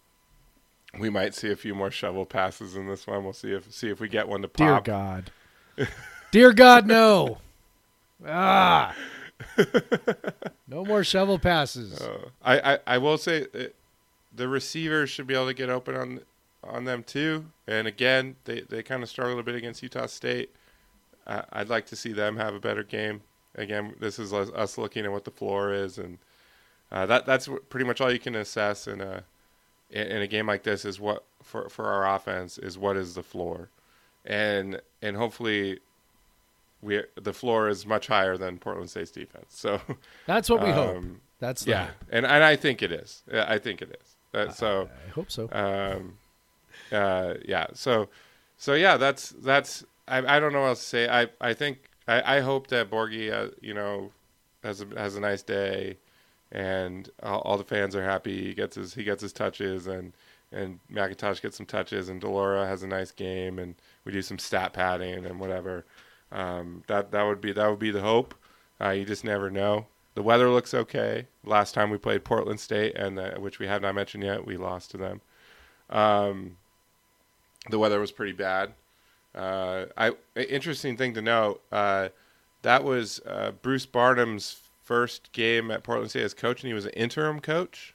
we 1.00 1.10
might 1.10 1.34
see 1.36 1.52
a 1.52 1.56
few 1.56 1.74
more 1.74 1.92
shovel 1.92 2.26
passes 2.26 2.76
in 2.76 2.88
this 2.88 3.08
one. 3.08 3.24
We'll 3.24 3.34
see 3.34 3.52
if 3.52 3.72
see 3.72 3.90
if 3.90 4.00
we 4.00 4.10
get 4.10 4.28
one 4.28 4.42
to 4.42 4.48
pop. 4.48 4.84
dear. 4.84 4.94
God, 4.94 5.32
dear 6.32 6.54
God, 6.54 6.88
no. 6.88 7.38
Ah, 8.28 8.96
no 10.68 10.84
more 10.84 11.04
shovel 11.04 11.40
passes. 11.40 12.00
Uh, 12.02 12.30
I, 12.44 12.74
I 12.74 12.80
I 12.88 12.98
will 12.98 13.18
say 13.18 13.46
uh, 13.56 13.64
the 14.36 14.48
receivers 14.48 15.10
should 15.10 15.28
be 15.28 15.34
able 15.34 15.48
to 15.48 15.54
get 15.54 15.70
open 15.70 15.96
on 15.96 16.22
on 16.64 16.86
them 16.86 17.04
too. 17.04 17.46
And 17.68 17.88
again, 17.88 18.36
they 18.46 18.62
they 18.62 18.84
kind 18.84 19.04
of 19.04 19.10
struggled 19.10 19.40
a 19.40 19.44
bit 19.44 19.56
against 19.56 19.82
Utah 19.84 20.06
State. 20.06 20.52
Uh, 21.28 21.44
I'd 21.52 21.70
like 21.70 21.86
to 21.88 21.96
see 21.96 22.12
them 22.14 22.38
have 22.38 22.56
a 22.56 22.60
better 22.60 22.84
game. 22.84 23.22
Again, 23.56 23.96
this 24.00 24.18
is 24.20 24.34
us 24.34 24.78
looking 24.78 25.06
at 25.06 25.12
what 25.12 25.26
the 25.26 25.32
floor 25.32 25.74
is, 25.74 25.98
and 25.98 26.18
uh, 26.92 27.06
that 27.06 27.26
that's 27.26 27.50
pretty 27.70 27.86
much 27.86 28.00
all 28.00 28.12
you 28.12 28.20
can 28.20 28.36
assess 28.36 28.88
in 28.88 29.02
a 29.02 29.24
in 29.90 30.22
a 30.22 30.28
game 30.28 30.48
like 30.48 30.64
this 30.64 30.86
is 30.86 31.00
what 31.00 31.26
for 31.44 31.68
for 31.70 31.86
our 31.88 32.16
offense 32.16 32.58
is 32.58 32.78
what 32.78 32.96
is 32.96 33.16
the 33.16 33.24
floor, 33.24 33.70
and 34.26 34.82
and 35.02 35.18
hopefully. 35.18 35.80
We, 36.84 37.04
the 37.14 37.32
floor 37.32 37.70
is 37.70 37.86
much 37.86 38.08
higher 38.08 38.38
than 38.38 38.58
Portland 38.58 38.90
State's 38.90 39.12
defense. 39.12 39.46
So 39.50 39.80
That's 40.26 40.50
what 40.50 40.64
we 40.64 40.72
hope. 40.72 40.98
um, 40.98 41.22
That's 41.40 41.64
the 41.64 41.70
yeah, 41.70 41.90
and 42.10 42.26
and 42.26 42.44
I 42.44 42.56
think 42.56 42.82
it 42.82 42.92
is. 42.92 43.22
I 43.32 43.60
think 43.60 43.84
it 43.84 43.96
is. 44.02 44.16
Uh, 44.34 44.50
so, 44.50 44.90
I 45.08 45.10
hope 45.12 45.32
so. 45.32 45.50
um, 45.52 46.18
uh, 46.92 47.36
yeah. 47.46 47.68
So, 47.74 48.10
so 48.58 48.74
yeah. 48.74 48.98
That's 48.98 49.30
that's. 49.30 49.86
I, 50.08 50.38
I 50.38 50.40
don't 50.40 50.54
know 50.54 50.62
what 50.62 50.68
else 50.70 50.80
to 50.82 50.86
say. 50.86 51.10
I 51.10 51.28
I 51.40 51.54
think 51.54 51.90
I, 52.08 52.38
I 52.38 52.40
hope 52.42 52.68
that 52.68 52.90
Borghi, 52.90 53.32
uh, 53.32 53.52
you 53.62 53.74
know, 53.74 54.12
has 54.64 54.82
a 54.82 54.86
has 54.98 55.16
a 55.16 55.20
nice 55.20 55.44
day, 55.44 55.98
and 56.52 57.10
all, 57.24 57.40
all 57.42 57.58
the 57.58 57.64
fans 57.64 57.96
are 57.96 58.04
happy. 58.04 58.44
He 58.44 58.54
gets 58.54 58.76
his 58.76 58.94
he 58.94 59.04
gets 59.04 59.22
his 59.22 59.34
touches, 59.34 59.88
and 59.88 60.14
and 60.52 60.80
McIntosh 60.92 61.42
gets 61.42 61.58
some 61.58 61.66
touches, 61.66 62.10
and 62.10 62.20
de 62.20 62.28
Laura 62.28 62.66
has 62.66 62.84
a 62.84 62.88
nice 62.88 63.12
game, 63.12 63.60
and 63.60 63.76
we 64.04 64.12
do 64.12 64.22
some 64.22 64.40
stat 64.40 64.74
padding 64.74 65.26
and 65.26 65.40
whatever. 65.40 65.86
Um, 66.32 66.84
that 66.88 67.12
that 67.12 67.24
would 67.24 67.42
be 67.42 67.52
that 67.54 67.68
would 67.70 67.80
be 67.80 67.92
the 67.92 68.02
hope. 68.02 68.36
Uh, 68.80 68.90
you 68.90 69.06
just 69.06 69.24
never 69.24 69.50
know. 69.50 69.86
The 70.14 70.24
weather 70.24 70.50
looks 70.50 70.74
okay. 70.74 71.28
Last 71.46 71.74
time 71.74 71.90
we 71.90 71.98
played 71.98 72.24
Portland 72.24 72.60
State, 72.60 72.96
and 72.96 73.18
the, 73.18 73.36
which 73.40 73.60
we 73.60 73.68
have 73.68 73.82
not 73.82 73.96
mentioned 73.96 74.24
yet, 74.24 74.46
we 74.46 74.58
lost 74.58 74.92
to 74.92 74.98
them. 74.98 75.22
Um, 75.90 76.58
the 77.70 77.80
weather 77.80 78.00
was 78.00 78.12
pretty 78.12 78.34
bad. 78.34 78.74
Uh, 79.34 79.86
I 79.98 80.12
interesting 80.36 80.98
thing 80.98 81.14
to 81.14 81.22
note. 81.22 81.62
Uh, 81.72 82.10
that 82.64 82.84
was 82.84 83.22
uh, 83.26 83.52
Bruce 83.62 83.86
Barnum's 83.86 84.62
first 84.84 85.32
game 85.32 85.72
at 85.72 85.84
Portland 85.84 86.10
State 86.10 86.24
as 86.24 86.34
coach, 86.34 86.62
and 86.62 86.68
he 86.68 86.74
was 86.74 86.86
an 86.86 86.92
interim 86.92 87.40
coach. 87.40 87.94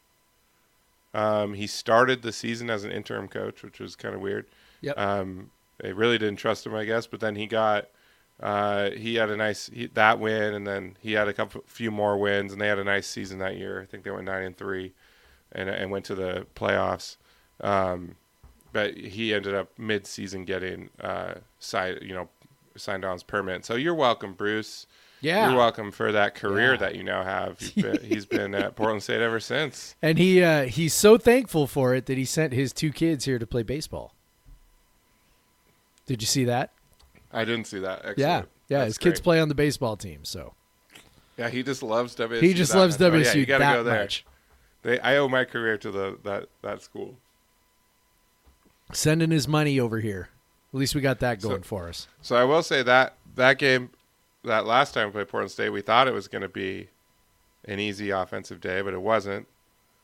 Um, 1.12 1.54
he 1.54 1.66
started 1.66 2.22
the 2.22 2.32
season 2.32 2.70
as 2.70 2.84
an 2.84 2.92
interim 2.92 3.28
coach, 3.28 3.62
which 3.62 3.80
was 3.80 3.96
kind 3.96 4.14
of 4.14 4.20
weird. 4.20 4.46
Yep. 4.80 4.98
Um, 4.98 5.50
they 5.78 5.92
really 5.92 6.18
didn't 6.18 6.36
trust 6.36 6.66
him, 6.66 6.74
I 6.74 6.84
guess. 6.84 7.06
But 7.06 7.20
then 7.20 7.36
he 7.36 7.46
got 7.46 7.88
uh, 8.42 8.90
he 8.90 9.14
had 9.16 9.30
a 9.30 9.36
nice 9.36 9.70
he, 9.72 9.86
that 9.94 10.18
win, 10.20 10.54
and 10.54 10.66
then 10.66 10.96
he 11.00 11.12
had 11.12 11.26
a 11.28 11.32
couple 11.32 11.62
few 11.66 11.90
more 11.90 12.16
wins, 12.18 12.52
and 12.52 12.60
they 12.60 12.68
had 12.68 12.78
a 12.78 12.84
nice 12.84 13.06
season 13.06 13.38
that 13.38 13.56
year. 13.56 13.80
I 13.82 13.86
think 13.86 14.04
they 14.04 14.10
went 14.10 14.24
nine 14.26 14.44
and 14.44 14.56
three, 14.56 14.92
and 15.52 15.68
and 15.68 15.90
went 15.90 16.04
to 16.06 16.14
the 16.14 16.46
playoffs. 16.54 17.16
Um, 17.62 18.16
but 18.72 18.94
he 18.94 19.32
ended 19.32 19.54
up 19.54 19.70
mid-season 19.78 20.44
getting 20.44 20.90
uh, 21.00 21.34
signed, 21.58 22.00
you 22.02 22.12
know, 22.12 22.28
signed 22.76 23.06
on 23.06 23.14
his 23.14 23.22
permit. 23.22 23.64
So 23.64 23.74
you're 23.74 23.94
welcome, 23.94 24.34
Bruce. 24.34 24.86
yeah. 25.22 25.48
You're 25.48 25.56
welcome 25.56 25.90
for 25.90 26.12
that 26.12 26.34
career 26.34 26.72
Yeah. 26.72 26.76
that 26.80 26.94
you 26.94 27.02
now 27.02 27.24
have. 27.24 27.58
Been, 27.74 28.00
he's 28.04 28.26
been 28.26 28.54
at 28.54 28.76
Portland 28.76 29.02
State 29.02 29.22
ever 29.22 29.40
since. 29.40 29.94
And 30.02 30.18
he 30.18 30.42
uh, 30.42 30.64
he's 30.64 30.92
so 30.92 31.16
thankful 31.16 31.66
for 31.66 31.94
it 31.94 32.04
that 32.04 32.18
he 32.18 32.26
sent 32.26 32.52
his 32.52 32.74
two 32.74 32.92
kids 32.92 33.24
here 33.24 33.38
to 33.38 33.46
play 33.46 33.62
baseball. 33.62 34.12
Did 36.04 36.20
you 36.20 36.26
see 36.26 36.44
that? 36.44 36.70
I 37.36 37.44
didn't 37.44 37.66
see 37.66 37.78
that. 37.80 37.98
Excellent. 37.98 38.18
Yeah, 38.18 38.42
yeah. 38.68 38.78
That's 38.78 38.86
his 38.88 38.98
kids 38.98 39.20
play 39.20 39.38
on 39.40 39.48
the 39.48 39.54
baseball 39.54 39.96
team, 39.96 40.24
so 40.24 40.54
Yeah, 41.36 41.48
he 41.50 41.62
just 41.62 41.82
loves 41.82 42.16
WSU. 42.16 42.40
he 42.40 42.54
just 42.54 42.74
loves 42.74 42.98
much. 42.98 43.12
Oh, 43.12 43.16
yeah, 43.16 43.34
you 43.34 43.46
gotta 43.46 43.64
that 43.64 43.74
go 43.74 43.82
there. 43.84 44.00
much. 44.02 44.24
They, 44.82 44.98
I 45.00 45.16
owe 45.18 45.28
my 45.28 45.44
career 45.44 45.76
to 45.78 45.90
the 45.90 46.18
that 46.24 46.48
that 46.62 46.82
school. 46.82 47.16
Sending 48.92 49.30
his 49.30 49.48
money 49.48 49.80
over 49.80 50.00
here. 50.00 50.28
At 50.72 50.78
least 50.78 50.94
we 50.94 51.00
got 51.00 51.20
that 51.20 51.42
So- 51.42 51.48
going 51.50 51.62
for 51.62 51.88
us. 51.88 52.06
So 52.22 52.36
I 52.36 52.44
will 52.44 52.62
say 52.62 52.82
that 52.82 53.14
that 53.34 53.58
game, 53.58 53.90
that 54.44 54.64
last 54.66 54.94
time 54.94 55.08
we 55.08 55.12
played 55.12 55.28
Portland 55.28 55.50
State, 55.50 55.70
we 55.70 55.80
thought 55.80 56.06
it 56.08 56.14
was 56.14 56.28
going 56.28 56.42
to 56.42 56.48
be 56.48 56.88
an 57.64 57.80
easy 57.80 58.10
offensive 58.10 58.60
day, 58.60 58.80
but 58.82 58.94
it 58.94 59.02
wasn't. 59.02 59.46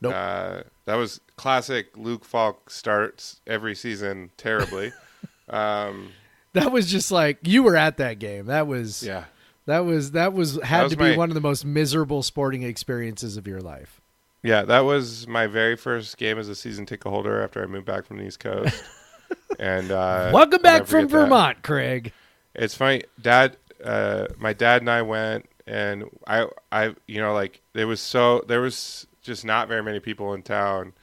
Nope. 0.01 0.13
Uh, 0.15 0.63
that 0.85 0.95
was 0.95 1.21
classic 1.37 1.95
Luke 1.95 2.25
Falk 2.25 2.69
starts 2.69 3.39
every 3.47 3.73
season 3.73 4.31
terribly. 4.35 4.91
um, 5.49 6.11
That 6.53 6.71
was 6.71 6.89
just 6.89 7.11
like 7.11 7.39
you 7.43 7.63
were 7.63 7.75
at 7.75 7.97
that 7.97 8.19
game. 8.19 8.45
That 8.45 8.67
was 8.67 9.03
yeah. 9.03 9.25
that 9.65 9.79
was 9.79 10.11
that 10.11 10.33
was 10.33 10.59
had 10.61 10.83
was 10.83 10.91
to 10.93 10.97
be 10.97 11.11
my- 11.11 11.17
one 11.17 11.29
of 11.29 11.35
the 11.35 11.41
most 11.41 11.65
miserable 11.65 12.23
sporting 12.23 12.63
experiences 12.63 13.37
of 13.37 13.47
your 13.47 13.59
life. 13.59 13.99
Yeah, 14.43 14.63
that 14.63 14.81
was 14.81 15.25
my 15.25 15.47
very 15.47 15.77
first 15.77 16.17
game 16.17 16.37
as 16.37 16.49
a 16.49 16.55
season 16.55 16.85
ticket 16.85 17.07
holder 17.07 17.41
after 17.41 17.63
I 17.63 17.65
moved 17.65 17.85
back 17.85 18.05
from 18.05 18.17
the 18.17 18.25
East 18.25 18.41
Coast. 18.41 18.83
and 19.59 19.89
uh, 19.89 20.31
Welcome 20.33 20.61
back 20.61 20.81
from 20.81 21.07
forget 21.07 21.09
that. 21.09 21.17
Vermont, 21.17 21.63
Craig. 21.63 22.11
It's 22.53 22.75
funny, 22.75 23.03
Dad. 23.21 23.57
Uh, 23.83 24.27
my 24.37 24.53
dad 24.53 24.81
and 24.81 24.89
I 24.89 25.01
went, 25.01 25.47
and 25.65 26.09
I, 26.27 26.47
I, 26.71 26.93
you 27.07 27.21
know, 27.21 27.33
like 27.33 27.61
there 27.71 27.87
was 27.87 28.01
so 28.01 28.43
there 28.47 28.61
was 28.61 29.07
just 29.21 29.45
not 29.45 29.67
very 29.69 29.81
many 29.81 29.99
people 29.99 30.33
in 30.33 30.43
town, 30.43 30.93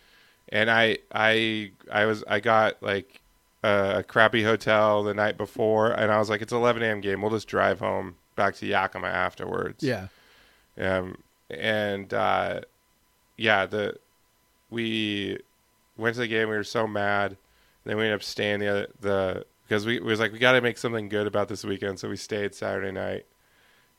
and 0.51 0.71
I, 0.71 0.99
I, 1.13 1.73
I 1.91 2.05
was 2.05 2.23
I 2.29 2.41
got 2.41 2.83
like 2.83 3.21
a, 3.63 3.99
a 3.99 4.03
crappy 4.03 4.43
hotel 4.43 5.03
the 5.03 5.15
night 5.15 5.37
before, 5.37 5.91
and 5.91 6.11
I 6.11 6.19
was 6.19 6.31
like, 6.31 6.43
it's 6.43 6.53
11 6.53 6.83
a.m. 6.83 7.01
game. 7.01 7.23
We'll 7.23 7.31
just 7.31 7.49
drive 7.49 7.81
home 7.81 8.17
back 8.37 8.55
to 8.57 8.67
Yakima 8.67 9.09
afterwards. 9.09 9.83
Yeah. 9.83 10.09
Um, 10.79 11.19
and 11.51 12.13
uh, 12.15 12.61
yeah, 13.37 13.67
the 13.67 13.97
we 14.71 15.39
went 15.97 16.15
to 16.15 16.21
the 16.21 16.29
game. 16.29 16.49
We 16.49 16.57
were 16.57 16.65
so 16.65 16.87
mad. 16.87 17.37
Then 17.85 17.97
we 17.97 18.05
ended 18.05 18.17
up 18.17 18.23
staying 18.23 18.61
the 18.61 18.69
other, 18.69 18.87
the 19.01 19.47
because 19.67 19.87
we 19.87 20.01
was 20.01 20.21
like 20.21 20.33
we 20.33 20.39
got 20.39 20.53
to 20.53 20.61
make 20.61 20.79
something 20.79 21.09
good 21.09 21.27
about 21.27 21.49
this 21.49 21.65
weekend. 21.65 21.99
So 21.99 22.09
we 22.09 22.17
stayed 22.17 22.55
Saturday 22.55 22.93
night 22.93 23.27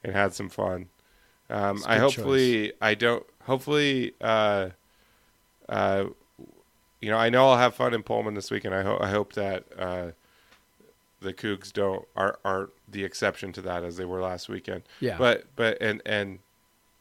and 0.03 0.13
had 0.13 0.33
some 0.33 0.49
fun. 0.49 0.89
Um, 1.49 1.83
I 1.85 1.97
hopefully 1.97 2.73
I 2.81 2.95
don't. 2.95 3.25
Hopefully, 3.43 4.13
uh, 4.21 4.69
uh, 5.67 6.05
you 7.01 7.09
know, 7.09 7.17
I 7.17 7.29
know 7.29 7.49
I'll 7.49 7.57
have 7.57 7.73
fun 7.73 7.93
in 7.93 8.03
Pullman 8.03 8.35
this 8.35 8.51
weekend. 8.51 8.75
I 8.75 8.83
hope 8.83 9.01
I 9.01 9.09
hope 9.09 9.33
that 9.33 9.65
uh, 9.77 10.11
the 11.19 11.33
Cougs 11.33 11.73
don't 11.73 12.07
are 12.15 12.39
aren't 12.45 12.69
the 12.87 13.03
exception 13.03 13.51
to 13.53 13.61
that 13.61 13.83
as 13.83 13.97
they 13.97 14.05
were 14.05 14.21
last 14.21 14.47
weekend. 14.47 14.83
Yeah. 14.99 15.17
But 15.17 15.45
but 15.55 15.81
and 15.81 16.01
and 16.05 16.39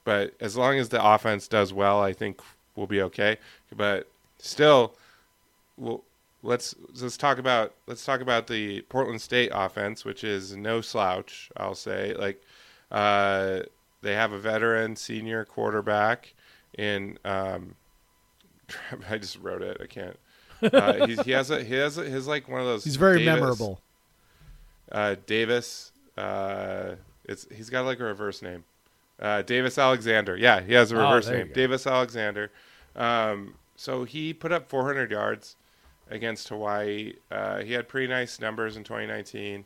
but 0.05 0.35
as 0.41 0.57
long 0.57 0.79
as 0.79 0.89
the 0.89 1.05
offense 1.05 1.47
does 1.49 1.73
well, 1.73 2.01
I 2.03 2.15
think 2.15 2.41
we'll 2.75 2.87
be 2.87 3.03
okay. 3.03 3.37
But 3.77 4.11
still, 4.39 4.95
we'll 5.77 6.03
let's 6.43 6.75
let's 7.01 7.19
talk 7.19 7.37
about 7.39 7.75
let's 7.87 8.05
talk 8.05 8.23
about 8.23 8.47
the 8.47 8.81
Portland 8.83 9.21
State 9.21 9.51
offense, 9.53 10.07
which 10.07 10.25
is 10.25 10.57
no 10.57 10.81
slouch. 10.81 11.51
I'll 11.59 11.75
say 11.75 12.15
like 12.15 12.43
uh, 12.91 13.61
they 14.01 14.15
have 14.15 14.33
a 14.33 14.39
veteran 14.39 14.97
senior 14.97 15.45
quarterback 15.45 16.33
in. 16.79 17.19
Um, 17.25 17.75
I 19.11 19.19
just 19.19 19.39
wrote 19.41 19.63
it. 19.63 19.79
I 19.81 19.87
can't. 19.87 20.19
Uh, 20.63 21.07
he's, 21.07 21.21
he 21.23 21.31
has 21.31 21.51
a 21.51 21.63
he 21.65 21.75
has 21.75 21.97
a, 21.99 22.05
his 22.05 22.27
like 22.27 22.49
one 22.49 22.61
of 22.61 22.67
those. 22.67 22.85
He's 22.85 22.97
very 22.97 23.19
Davis- 23.25 23.41
memorable. 23.41 23.81
Uh, 24.93 25.17
Davis. 25.27 25.93
Uh, 26.19 26.97
it's 27.25 27.47
he's 27.55 27.71
got 27.71 27.85
like 27.87 28.01
a 28.01 28.05
reverse 28.05 28.43
name. 28.43 28.65
Uh, 29.19 29.43
Davis 29.43 29.79
Alexander. 29.79 30.37
Yeah, 30.37 30.61
he 30.61 30.73
has 30.75 30.93
a 30.93 30.97
Oh, 30.97 31.03
reverse 31.03 31.29
you 31.29 31.37
name. 31.37 31.51
Davis 31.53 31.87
Alexander. 31.87 32.51
Um, 32.97 33.55
so 33.77 34.05
he 34.05 34.33
put 34.35 34.51
up 34.53 34.69
400 34.69 35.11
yards 35.11 35.57
against 36.11 36.49
Hawaii. 36.49 37.15
Uh, 37.31 37.61
he 37.61 37.73
had 37.73 37.89
pretty 37.89 38.09
nice 38.09 38.41
numbers 38.41 38.77
in 38.77 38.85
2019. 38.85 39.65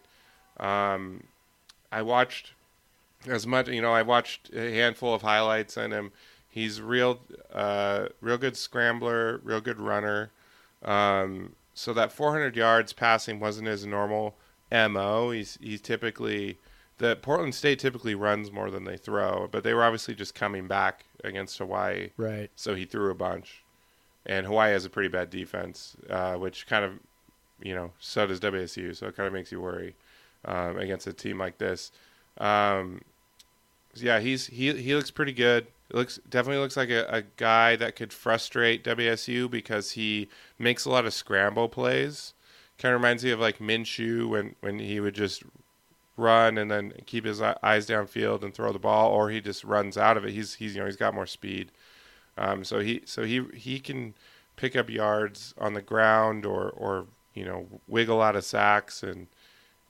Um, 0.61 1.25
I 1.91 2.03
watched 2.03 2.53
as 3.27 3.47
much, 3.47 3.69
you 3.69 3.81
know, 3.81 3.93
I 3.93 4.03
watched 4.03 4.53
a 4.55 4.73
handful 4.75 5.15
of 5.15 5.23
highlights 5.23 5.79
on 5.79 5.91
him. 5.93 6.13
He's 6.55 6.81
real, 6.81 7.19
uh, 7.53 8.07
real 8.21 8.39
good 8.39 8.57
scrambler, 8.57 9.41
real 9.43 9.61
good 9.61 9.81
runner. 9.81 10.31
Um, 10.85 11.57
so 11.75 11.93
that 11.95 12.13
400 12.13 12.55
yards 12.55 12.93
passing 12.93 13.41
wasn't 13.41 13.67
his 13.67 13.85
normal 13.85 14.37
mo. 14.71 15.33
He's 15.33 15.59
he's 15.61 15.81
typically 15.81 16.59
the 16.99 17.17
Portland 17.17 17.57
State 17.57 17.81
typically 17.81 18.15
runs 18.15 18.53
more 18.53 18.71
than 18.71 18.85
they 18.85 18.97
throw, 18.97 19.49
but 19.51 19.65
they 19.65 19.75
were 19.75 19.83
obviously 19.83 20.15
just 20.15 20.37
coming 20.37 20.69
back 20.69 21.07
against 21.25 21.59
Hawaii, 21.59 22.11
Right. 22.17 22.51
so 22.55 22.77
he 22.77 22.85
threw 22.85 23.11
a 23.11 23.17
bunch. 23.17 23.65
And 24.25 24.47
Hawaii 24.47 24.71
has 24.71 24.85
a 24.85 24.91
pretty 24.91 25.09
bad 25.09 25.31
defense, 25.31 25.97
uh, 26.09 26.37
which 26.37 26.69
kind 26.69 26.85
of, 26.85 26.93
you 27.61 27.75
know, 27.75 27.91
so 27.99 28.29
does 28.29 28.39
WSU. 28.39 28.95
So 28.95 29.09
it 29.09 29.17
kind 29.17 29.27
of 29.27 29.33
makes 29.33 29.51
you 29.51 29.61
worry 29.61 29.97
um, 30.45 30.79
against 30.79 31.09
a 31.09 31.13
team 31.13 31.37
like 31.37 31.59
this. 31.59 31.91
Um, 32.39 33.01
yeah, 33.97 34.21
he's 34.21 34.47
he 34.47 34.73
he 34.81 34.95
looks 34.95 35.11
pretty 35.11 35.33
good. 35.33 35.67
It 35.91 35.97
looks 35.97 36.19
definitely 36.29 36.63
looks 36.63 36.77
like 36.77 36.91
a, 36.91 37.07
a 37.09 37.23
guy 37.37 37.77
that 37.77 37.97
could 37.97 38.13
frustrate 38.13 38.85
WSU 38.85 39.51
because 39.51 39.93
he 39.93 40.29
makes 40.59 40.85
a 40.85 40.91
lot 40.91 41.05
of 41.07 41.15
scramble 41.15 41.69
plays. 41.69 42.33
Kind 42.79 42.95
of 42.95 43.01
reminds 43.01 43.25
me 43.25 43.31
of 43.31 43.41
like 43.41 43.59
Minshew 43.59 44.29
when 44.29 44.57
when 44.61 44.79
he 44.79 44.99
would 45.01 45.15
just 45.15 45.43
run 46.17 46.59
and 46.59 46.71
then 46.71 46.93
keep 47.07 47.25
his 47.25 47.43
eye- 47.43 47.57
eyes 47.63 47.87
downfield 47.87 48.43
and 48.43 48.55
throw 48.55 48.73
the 48.73 48.79
ball, 48.79 49.11
or 49.13 49.31
he 49.31 49.41
just 49.41 49.65
runs 49.65 49.97
out 49.99 50.17
of 50.17 50.25
it. 50.25 50.33
He's 50.33 50.55
he's 50.55 50.75
you 50.75 50.81
know 50.81 50.87
he's 50.87 50.97
got 50.97 51.15
more 51.15 51.27
speed. 51.27 51.71
Um, 52.39 52.65
so 52.65 52.81
he 52.81 53.03
so 53.05 53.25
he 53.25 53.45
he 53.55 53.81
can 53.81 54.15
pick 54.57 54.77
up 54.77 54.89
yards 54.91 55.55
on 55.59 55.75
the 55.75 55.83
ground 55.83 56.47
or 56.47 56.71
or 56.71 57.07
you 57.35 57.45
know 57.45 57.67
wiggle 57.89 58.23
out 58.23 58.37
of 58.37 58.45
sacks 58.45 59.03
and 59.03 59.27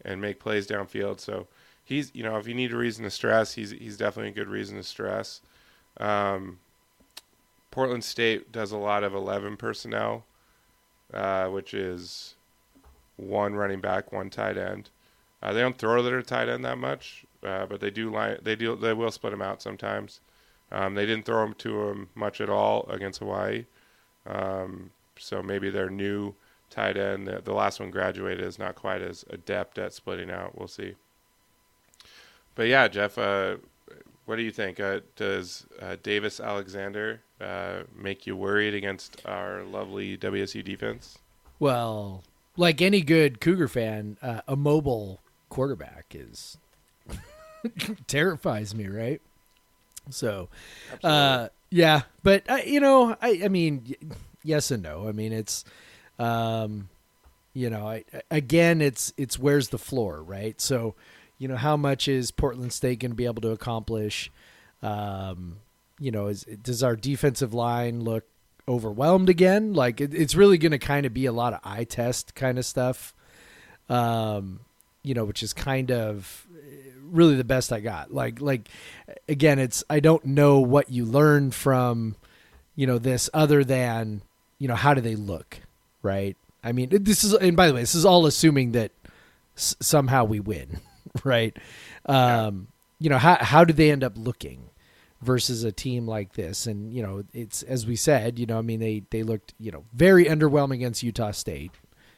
and 0.05 0.21
make 0.21 0.41
plays 0.41 0.67
downfield. 0.67 1.21
So 1.21 1.47
he's 1.85 2.11
you 2.15 2.23
know 2.23 2.37
if 2.37 2.47
you 2.49 2.55
need 2.55 2.73
a 2.73 2.77
reason 2.77 3.05
to 3.05 3.11
stress, 3.11 3.55
he's 3.55 3.71
he's 3.71 3.97
definitely 3.97 4.31
a 4.31 4.35
good 4.35 4.49
reason 4.49 4.77
to 4.77 4.83
stress. 4.83 5.41
Um, 5.99 6.59
Portland 7.71 8.05
State 8.05 8.53
does 8.53 8.73
a 8.73 8.77
lot 8.77 9.05
of 9.05 9.15
eleven 9.15 9.57
personnel, 9.57 10.25
uh, 11.13 11.49
which 11.49 11.75
is 11.75 12.35
one 13.17 13.55
running 13.55 13.81
back, 13.81 14.13
one 14.13 14.31
tight 14.31 14.57
end. 14.57 14.91
Uh, 15.43 15.53
they 15.53 15.61
don't 15.61 15.79
throw 15.79 16.03
their 16.03 16.23
tight 16.23 16.49
end 16.49 16.65
that 16.65 16.79
much, 16.79 17.25
uh, 17.43 17.67
but 17.67 17.81
they 17.81 17.91
do 17.91 18.11
line 18.11 18.39
they 18.43 18.57
do 18.57 18.77
they 18.77 18.93
will 18.93 19.11
split 19.11 19.33
them 19.33 19.43
out 19.43 19.61
sometimes. 19.63 20.21
Um, 20.73 20.95
they 20.95 21.07
didn't 21.07 21.27
throw 21.27 21.45
them 21.45 21.55
to 21.59 21.89
him 21.89 22.09
much 22.15 22.41
at 22.41 22.51
all 22.51 22.87
against 22.89 23.21
Hawaii. 23.21 23.67
Um, 24.27 24.91
so 25.19 25.43
maybe 25.43 25.71
their 25.71 25.91
new 25.91 26.35
tight 26.71 26.97
end, 26.97 27.29
the, 27.29 27.41
the 27.45 27.53
last 27.53 27.79
one 27.79 27.91
graduated, 27.91 28.45
is 28.45 28.59
not 28.59 28.75
quite 28.75 29.03
as 29.03 29.25
adept 29.31 29.79
at 29.79 29.93
splitting 29.93 30.31
out. 30.31 30.59
We'll 30.59 30.67
see. 30.67 30.95
But 32.55 32.69
yeah, 32.69 32.89
Jeff, 32.89 33.19
uh, 33.19 33.57
what 34.27 34.37
do 34.37 34.43
you 34.43 34.51
think? 34.51 34.81
Uh, 34.81 35.01
does 35.17 35.67
uh, 35.81 35.97
Davis 36.03 36.41
Alexander 36.41 37.21
uh, 37.41 37.81
make 37.95 38.27
you 38.27 38.37
worried 38.37 38.75
against 38.75 39.21
our 39.25 39.63
lovely 39.65 40.17
WSU 40.17 40.65
defense? 40.65 41.19
Well, 41.59 42.25
like 42.57 42.81
any 42.81 43.01
good 43.03 43.41
Cougar 43.41 43.69
fan, 43.69 44.19
uh, 44.23 44.41
a 44.47 44.57
mobile 44.57 45.21
quarterback 45.49 46.07
is 46.15 46.59
terrifies 48.07 48.75
me, 48.75 48.89
right? 48.89 49.21
So, 50.11 50.49
uh, 51.03 51.49
yeah, 51.71 52.03
but 52.23 52.49
uh, 52.49 52.59
you 52.65 52.81
know, 52.81 53.17
I, 53.21 53.43
I 53.45 53.49
mean, 53.49 53.95
yes 54.43 54.71
and 54.71 54.83
no. 54.83 55.09
I 55.09 55.13
mean, 55.13 55.33
it's, 55.33 55.65
um, 56.19 56.89
you 57.55 57.71
know, 57.71 57.89
I, 57.89 58.05
again, 58.31 58.81
it's 58.81 59.13
it's 59.17 59.39
where's 59.39 59.69
the 59.69 59.79
floor, 59.79 60.23
right? 60.23 60.61
So, 60.61 60.95
you 61.39 61.49
know, 61.49 61.57
how 61.57 61.77
much 61.77 62.09
is 62.09 62.31
Portland 62.31 62.73
State 62.73 63.01
going 63.01 63.11
to 63.11 63.17
be 63.17 63.27
able 63.27 63.43
to 63.43 63.51
accomplish? 63.51 64.31
Um, 64.83 65.59
you 65.99 66.11
know, 66.11 66.27
is 66.27 66.45
does 66.45 66.83
our 66.83 66.97
defensive 66.97 67.55
line 67.55 68.01
look 68.01 68.25
overwhelmed 68.69 69.29
again? 69.29 69.73
Like, 69.75 70.01
it, 70.01 70.15
it's 70.15 70.35
really 70.35 70.59
going 70.59 70.73
to 70.73 70.79
kind 70.79 71.07
of 71.07 71.15
be 71.15 71.27
a 71.27 71.33
lot 71.33 71.53
of 71.53 71.61
eye 71.65 71.85
test 71.85 72.35
kind 72.35 72.59
of 72.59 72.65
stuff. 72.65 73.15
Um, 73.89 74.61
you 75.03 75.13
know, 75.15 75.25
which 75.25 75.43
is 75.43 75.53
kind 75.53 75.91
of 75.91 76.47
really 77.03 77.37
the 77.37 77.45
best 77.45 77.73
I 77.73 77.81
got. 77.81 78.13
Like 78.13 78.41
like 78.41 78.69
again, 79.29 79.59
it's 79.59 79.85
I 79.89 80.01
don't 80.01 80.25
know 80.25 80.61
what 80.61 80.91
you 80.91 81.05
learn 81.05 81.51
from 81.51 82.17
you 82.75 82.87
know 82.87 82.99
this 82.99 83.31
other 83.33 83.65
than 83.65 84.23
you 84.59 84.69
know 84.69 84.75
how 84.75 84.95
do 84.95 85.01
they 85.01 85.17
look, 85.17 85.61
right? 86.03 86.37
I 86.63 86.73
mean, 86.73 86.89
this 86.91 87.25
is 87.25 87.35
and 87.35 87.57
by 87.57 87.69
the 87.69 87.75
way, 87.75 87.81
this 87.81 87.95
is 87.95 88.05
all 88.07 88.27
assuming 88.27 88.73
that 88.73 88.91
s- 89.57 89.77
somehow 89.81 90.25
we 90.25 90.41
win, 90.41 90.81
right? 91.25 91.57
Um, 92.07 92.69
you 92.99 93.11
know, 93.11 93.19
how 93.19 93.37
how 93.41 93.65
do 93.65 93.73
they 93.73 93.91
end 93.91 94.03
up 94.03 94.15
looking 94.17 94.71
versus 95.23 95.65
a 95.65 95.73
team 95.73 96.07
like 96.07 96.33
this? 96.35 96.67
And 96.67 96.93
you 96.93 97.03
know, 97.03 97.25
it's 97.33 97.63
as 97.63 97.87
we 97.87 97.97
said, 97.97 98.39
you 98.39 98.47
know, 98.47 98.59
I 98.59 98.63
mean, 98.63 98.81
they 98.81 99.03
they 99.11 99.23
looked 99.23 99.55
you 99.59 99.71
know 99.71 99.85
very 99.93 100.25
underwhelming 100.25 100.75
against 100.75 101.03
Utah 101.03 101.31
State, 101.33 101.73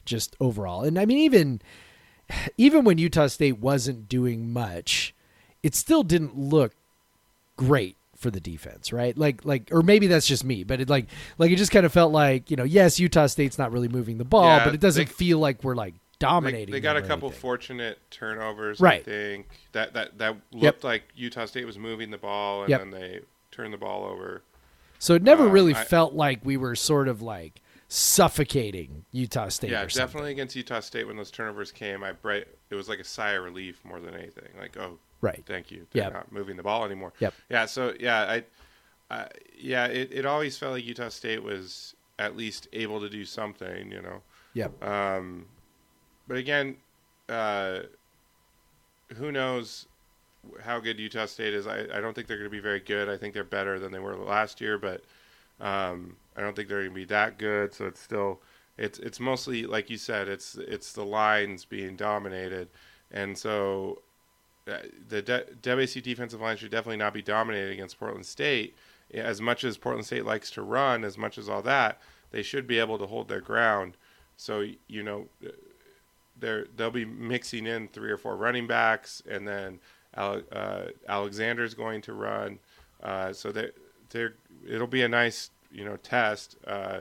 just 0.04 0.36
overall, 0.40 0.82
and 0.84 0.98
I 0.98 1.04
mean 1.06 1.18
even 1.18 1.60
even 2.56 2.84
when 2.84 2.98
Utah 2.98 3.26
State 3.28 3.58
wasn't 3.58 4.08
doing 4.08 4.52
much, 4.52 5.14
it 5.62 5.74
still 5.74 6.02
didn't 6.02 6.36
look 6.36 6.72
great 7.56 7.96
for 8.16 8.30
the 8.30 8.40
defense, 8.40 8.92
right? 8.92 9.16
Like 9.16 9.44
like 9.44 9.68
or 9.72 9.82
maybe 9.82 10.06
that's 10.06 10.26
just 10.26 10.44
me, 10.44 10.64
but 10.64 10.80
it 10.80 10.88
like 10.88 11.06
like 11.38 11.50
it 11.50 11.56
just 11.56 11.70
kind 11.72 11.86
of 11.86 11.92
felt 11.92 12.12
like, 12.12 12.50
you 12.50 12.56
know, 12.56 12.64
yes, 12.64 12.98
Utah 12.98 13.26
State's 13.26 13.58
not 13.58 13.72
really 13.72 13.88
moving 13.88 14.18
the 14.18 14.24
ball, 14.24 14.44
Yeah, 14.44 14.64
but 14.64 14.74
it 14.74 14.80
doesn't 14.80 15.06
they- 15.08 15.12
feel 15.12 15.38
like 15.38 15.62
we're 15.62 15.74
like 15.74 15.94
dominating. 16.18 16.72
they 16.72 16.80
got 16.80 16.96
a 16.96 17.02
couple 17.02 17.28
anything. 17.28 17.40
fortunate 17.40 17.98
turnovers, 18.10 18.80
Right. 18.80 19.00
I 19.00 19.04
think 19.04 19.48
that 19.72 19.92
that 19.94 20.18
that 20.18 20.36
looked 20.52 20.62
Yep. 20.62 20.84
like 20.84 21.02
Utah 21.14 21.44
State 21.46 21.64
was 21.66 21.78
moving 21.78 22.10
the 22.10 22.18
ball, 22.18 22.62
and 22.62 22.70
Yep. 22.70 22.80
then 22.80 22.90
they 22.90 23.20
turned 23.50 23.72
the 23.72 23.78
ball 23.78 24.04
over. 24.04 24.42
So 24.98 25.14
it 25.14 25.22
never 25.22 25.44
um, 25.46 25.52
really 25.52 25.74
I- 25.74 25.84
felt 25.84 26.14
like 26.14 26.40
we 26.44 26.56
were 26.56 26.74
sort 26.74 27.08
of 27.08 27.20
like 27.22 27.60
suffocating 27.88 29.04
Utah 29.12 29.48
State. 29.48 29.70
Yeah, 29.70 29.84
definitely 29.86 30.32
against 30.32 30.56
Utah 30.56 30.80
State 30.80 31.06
when 31.06 31.16
those 31.16 31.30
turnovers 31.30 31.70
came, 31.70 32.02
I 32.02 32.12
bright 32.12 32.46
it 32.70 32.74
was 32.74 32.88
like 32.88 32.98
a 32.98 33.04
sigh 33.04 33.32
of 33.32 33.44
relief 33.44 33.84
more 33.84 34.00
than 34.00 34.14
anything. 34.14 34.48
Like, 34.58 34.76
oh, 34.76 34.98
Right. 35.20 35.42
thank 35.46 35.70
you. 35.70 35.86
They're 35.92 36.04
Yep. 36.04 36.12
not 36.12 36.32
moving 36.32 36.56
the 36.56 36.62
ball 36.62 36.84
anymore. 36.84 37.12
Yep. 37.20 37.34
Yeah. 37.50 37.66
So 37.66 37.94
yeah, 38.00 38.22
I, 38.22 38.44
I 39.10 39.28
yeah, 39.56 39.86
it, 39.86 40.10
it 40.12 40.26
always 40.26 40.56
felt 40.58 40.72
like 40.72 40.84
Utah 40.84 41.08
State 41.10 41.42
was 41.42 41.94
at 42.18 42.36
least 42.36 42.68
able 42.72 43.00
to 43.00 43.08
do 43.08 43.24
something, 43.24 43.90
you 43.92 44.00
know. 44.02 44.22
Yep. 44.54 44.82
Um, 44.82 45.46
but 46.28 46.36
again, 46.36 46.76
uh, 47.28 47.80
who 49.16 49.32
knows 49.32 49.86
how 50.62 50.80
good 50.80 50.98
Utah 50.98 51.26
State 51.26 51.54
is? 51.54 51.66
I, 51.66 51.80
I 51.92 52.00
don't 52.00 52.14
think 52.14 52.26
they're 52.26 52.36
going 52.36 52.50
to 52.50 52.56
be 52.56 52.60
very 52.60 52.80
good. 52.80 53.08
I 53.08 53.16
think 53.16 53.34
they're 53.34 53.44
better 53.44 53.78
than 53.78 53.92
they 53.92 53.98
were 53.98 54.16
last 54.16 54.60
year, 54.60 54.78
but 54.78 55.02
um, 55.60 56.16
I 56.36 56.40
don't 56.40 56.54
think 56.54 56.68
they're 56.68 56.82
going 56.82 56.90
to 56.90 56.94
be 56.94 57.04
that 57.06 57.38
good. 57.38 57.74
So 57.74 57.86
it's 57.86 58.00
still 58.00 58.40
it's 58.78 58.98
it's 58.98 59.20
mostly 59.20 59.64
like 59.64 59.90
you 59.90 59.96
said. 59.96 60.28
It's 60.28 60.56
it's 60.56 60.92
the 60.92 61.04
lines 61.04 61.64
being 61.64 61.96
dominated, 61.96 62.68
and 63.10 63.36
so 63.36 64.02
uh, 64.68 64.78
the 65.08 65.22
De- 65.22 66.00
defensive 66.00 66.40
line 66.40 66.56
should 66.56 66.70
definitely 66.70 66.98
not 66.98 67.14
be 67.14 67.22
dominated 67.22 67.72
against 67.72 67.98
Portland 67.98 68.26
State. 68.26 68.74
As 69.14 69.40
much 69.40 69.62
as 69.62 69.78
Portland 69.78 70.04
State 70.04 70.24
likes 70.24 70.50
to 70.52 70.62
run, 70.62 71.04
as 71.04 71.16
much 71.16 71.38
as 71.38 71.48
all 71.48 71.62
that, 71.62 72.00
they 72.32 72.42
should 72.42 72.66
be 72.66 72.78
able 72.80 72.98
to 72.98 73.06
hold 73.06 73.28
their 73.28 73.40
ground. 73.40 73.96
So 74.36 74.66
you 74.88 75.02
know, 75.02 75.26
they're 76.38 76.66
they'll 76.76 76.90
be 76.90 77.04
mixing 77.04 77.66
in 77.66 77.88
three 77.88 78.10
or 78.10 78.16
four 78.18 78.36
running 78.36 78.66
backs, 78.66 79.22
and 79.28 79.46
then 79.46 79.78
uh, 80.14 80.40
Alexander's 81.08 81.74
going 81.74 82.00
to 82.02 82.12
run. 82.12 82.58
Uh, 83.02 83.32
so 83.32 83.52
it'll 84.68 84.86
be 84.86 85.02
a 85.02 85.08
nice 85.08 85.50
you 85.70 85.84
know 85.84 85.96
test. 85.96 86.56
Uh, 86.66 87.00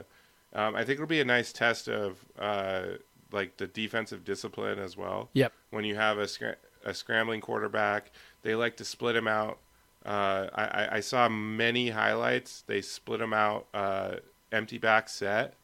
um, 0.54 0.76
I 0.76 0.80
think 0.80 0.92
it'll 0.96 1.08
be 1.08 1.22
a 1.22 1.26
nice 1.26 1.52
test 1.52 1.88
of 1.88 2.18
uh, 2.40 2.84
like 3.32 3.58
the 3.58 3.68
defensive 3.68 4.24
discipline 4.24 4.80
as 4.80 4.96
well 4.96 5.30
Yep. 5.34 5.52
when 5.72 5.84
you 5.84 5.96
have 5.96 6.18
a, 6.18 6.24
scra- 6.26 6.56
a 6.86 6.94
scrambling 6.94 7.42
quarterback. 7.42 8.12
They 8.44 8.56
like 8.56 8.78
to 8.78 8.86
split 8.86 9.16
him 9.16 9.28
out. 9.28 9.58
Uh, 10.06 10.48
I, 10.54 10.64
I- 10.64 10.96
I 10.98 11.00
saw 11.02 11.28
many 11.28 11.90
highlights. 11.90 12.64
They 12.68 12.82
split 12.82 13.20
him 13.20 13.34
out 13.34 13.68
uh, 13.74 14.16
empty 14.52 14.78
back 14.78 15.10
set, 15.10 15.56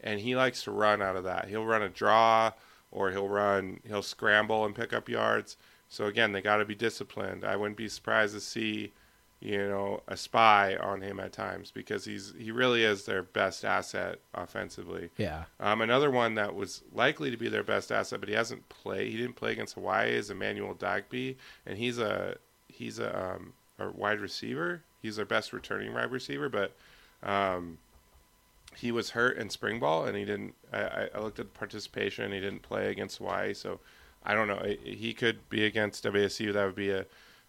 and 0.00 0.20
he 0.20 0.36
likes 0.36 0.62
to 0.64 0.70
run 0.70 1.02
out 1.02 1.16
of 1.16 1.24
that. 1.24 1.48
He'll 1.48 1.64
run 1.64 1.82
a 1.82 1.88
draw, 1.88 2.52
or 2.90 3.10
he'll 3.10 3.28
run, 3.28 3.80
he'll 3.86 4.02
scramble 4.02 4.64
and 4.64 4.74
pick 4.74 4.92
up 4.92 5.08
yards. 5.08 5.56
So 5.88 6.06
again, 6.06 6.32
they 6.32 6.42
got 6.42 6.56
to 6.58 6.64
be 6.64 6.74
disciplined. 6.74 7.44
I 7.44 7.56
wouldn't 7.56 7.76
be 7.76 7.88
surprised 7.88 8.34
to 8.34 8.40
see, 8.40 8.92
you 9.40 9.58
know, 9.58 10.02
a 10.06 10.16
spy 10.16 10.76
on 10.76 11.00
him 11.00 11.18
at 11.20 11.32
times 11.32 11.70
because 11.70 12.04
he's 12.04 12.34
he 12.38 12.50
really 12.50 12.84
is 12.84 13.04
their 13.04 13.22
best 13.22 13.64
asset 13.64 14.18
offensively. 14.34 15.10
Yeah. 15.16 15.44
Um, 15.60 15.80
another 15.80 16.10
one 16.10 16.34
that 16.34 16.54
was 16.54 16.82
likely 16.92 17.30
to 17.30 17.36
be 17.36 17.48
their 17.48 17.62
best 17.62 17.90
asset, 17.90 18.20
but 18.20 18.28
he 18.28 18.34
hasn't 18.34 18.68
played. 18.68 19.10
He 19.10 19.16
didn't 19.16 19.36
play 19.36 19.52
against 19.52 19.74
Hawaii. 19.74 20.10
Is 20.10 20.30
Emmanuel 20.30 20.74
Dagby, 20.74 21.36
and 21.64 21.78
he's 21.78 21.98
a 21.98 22.36
he's 22.68 22.98
a, 22.98 23.34
um, 23.34 23.52
a 23.78 23.90
wide 23.90 24.20
receiver. 24.20 24.82
He's 25.00 25.16
their 25.16 25.24
best 25.24 25.52
returning 25.52 25.94
wide 25.94 26.10
receiver, 26.10 26.48
but 26.48 26.74
um, 27.22 27.78
he 28.78 28.92
was 28.92 29.10
hurt 29.10 29.36
in 29.36 29.50
spring 29.50 29.80
ball, 29.80 30.04
and 30.04 30.16
he 30.16 30.24
didn't. 30.24 30.54
I, 30.72 31.08
I- 31.14 31.20
looked 31.20 31.40
at 31.40 31.52
the 31.52 31.58
participation. 31.58 32.30
He 32.32 32.40
didn't 32.40 32.62
play 32.62 32.90
against 32.90 33.18
Hawaii, 33.18 33.52
so 33.54 33.80
I 34.24 34.34
don't 34.34 34.46
know. 34.46 34.62
He 34.84 35.12
could 35.12 35.48
be 35.48 35.64
against 35.64 36.04
WSU. 36.04 36.52
That 36.52 36.64
would 36.64 36.76
be 36.76 36.90
a, 36.90 37.04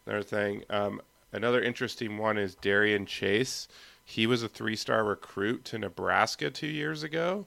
another 0.07 0.23
thing. 0.23 0.63
Um, 0.69 1.01
another 1.31 1.61
interesting 1.61 2.17
one 2.17 2.37
is 2.39 2.55
Darian 2.55 3.05
Chase. 3.05 3.67
He 4.03 4.25
was 4.25 4.41
a 4.41 4.49
three-star 4.49 5.03
recruit 5.03 5.65
to 5.65 5.77
Nebraska 5.77 6.49
two 6.49 6.65
years 6.67 7.03
ago, 7.03 7.45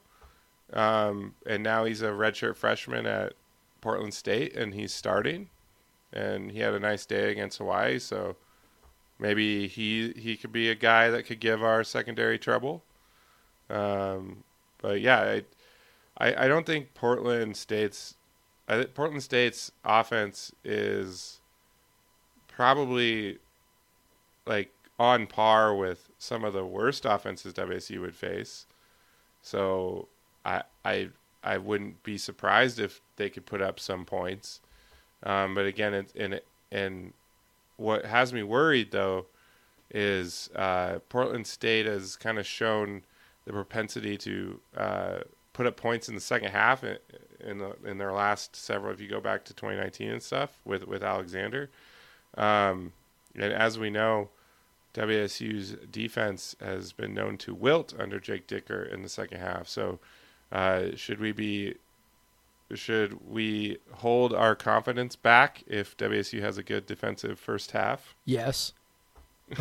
um, 0.72 1.34
and 1.44 1.64
now 1.64 1.84
he's 1.84 2.02
a 2.02 2.10
redshirt 2.10 2.54
freshman 2.54 3.04
at 3.04 3.32
Portland 3.80 4.14
State, 4.14 4.54
and 4.54 4.74
he's 4.74 4.94
starting. 4.94 5.48
And 6.12 6.52
he 6.52 6.60
had 6.60 6.74
a 6.74 6.78
nice 6.78 7.04
day 7.04 7.32
against 7.32 7.58
Hawaii, 7.58 7.98
so 7.98 8.36
maybe 9.18 9.66
he 9.66 10.12
he 10.16 10.36
could 10.36 10.52
be 10.52 10.68
a 10.70 10.74
guy 10.76 11.10
that 11.10 11.24
could 11.24 11.40
give 11.40 11.64
our 11.64 11.82
secondary 11.82 12.38
trouble. 12.38 12.84
Um, 13.70 14.44
but 14.78 15.00
yeah, 15.00 15.20
I, 15.20 15.44
I 16.18 16.44
I 16.44 16.48
don't 16.48 16.66
think 16.66 16.94
Portland 16.94 17.56
State's 17.56 18.14
I 18.68 18.78
think 18.78 18.94
Portland 18.94 19.22
State's 19.22 19.72
offense 19.84 20.52
is 20.64 21.40
probably 22.48 23.38
like 24.46 24.72
on 24.98 25.26
par 25.26 25.74
with 25.74 26.10
some 26.18 26.44
of 26.44 26.52
the 26.52 26.64
worst 26.64 27.04
offenses 27.04 27.54
WSU 27.54 28.00
would 28.00 28.14
face. 28.14 28.66
So 29.42 30.08
I 30.44 30.62
I 30.84 31.08
I 31.42 31.58
wouldn't 31.58 32.02
be 32.02 32.18
surprised 32.18 32.78
if 32.78 33.00
they 33.16 33.28
could 33.30 33.46
put 33.46 33.60
up 33.60 33.80
some 33.80 34.04
points. 34.04 34.60
Um, 35.24 35.54
but 35.54 35.66
again, 35.66 35.94
it's 35.94 36.12
and 36.14 36.40
and 36.70 37.12
what 37.76 38.04
has 38.04 38.32
me 38.32 38.42
worried 38.42 38.90
though 38.92 39.26
is 39.90 40.48
uh, 40.54 41.00
Portland 41.08 41.46
State 41.46 41.86
has 41.86 42.16
kind 42.16 42.38
of 42.38 42.46
shown 42.46 43.02
the 43.44 43.52
propensity 43.52 44.16
to 44.18 44.60
uh, 44.76 45.18
put 45.52 45.66
up 45.66 45.76
points 45.76 46.08
in 46.08 46.14
the 46.14 46.20
second 46.20 46.50
half 46.50 46.84
in, 46.84 46.98
in 47.40 47.58
the 47.58 47.76
in 47.84 47.98
their 47.98 48.12
last 48.12 48.56
several. 48.56 48.92
If 48.92 49.00
you 49.00 49.08
go 49.08 49.20
back 49.20 49.44
to 49.46 49.54
2019 49.54 50.10
and 50.10 50.22
stuff 50.22 50.58
with 50.64 50.86
with 50.86 51.02
Alexander, 51.02 51.70
um, 52.36 52.92
and 53.34 53.52
as 53.52 53.78
we 53.78 53.90
know, 53.90 54.30
WSU's 54.94 55.76
defense 55.90 56.54
has 56.60 56.92
been 56.92 57.14
known 57.14 57.38
to 57.38 57.54
wilt 57.54 57.94
under 57.98 58.20
Jake 58.20 58.46
Dickert 58.46 58.92
in 58.92 59.02
the 59.02 59.08
second 59.08 59.38
half. 59.38 59.68
So, 59.68 59.98
uh, 60.50 60.96
should 60.96 61.20
we 61.20 61.32
be 61.32 61.74
should 62.74 63.28
we 63.28 63.78
hold 63.96 64.32
our 64.32 64.54
confidence 64.54 65.16
back 65.16 65.62
if 65.66 65.96
WSU 65.96 66.40
has 66.40 66.56
a 66.58 66.62
good 66.62 66.86
defensive 66.86 67.38
first 67.38 67.72
half? 67.72 68.14
Yes. 68.24 68.72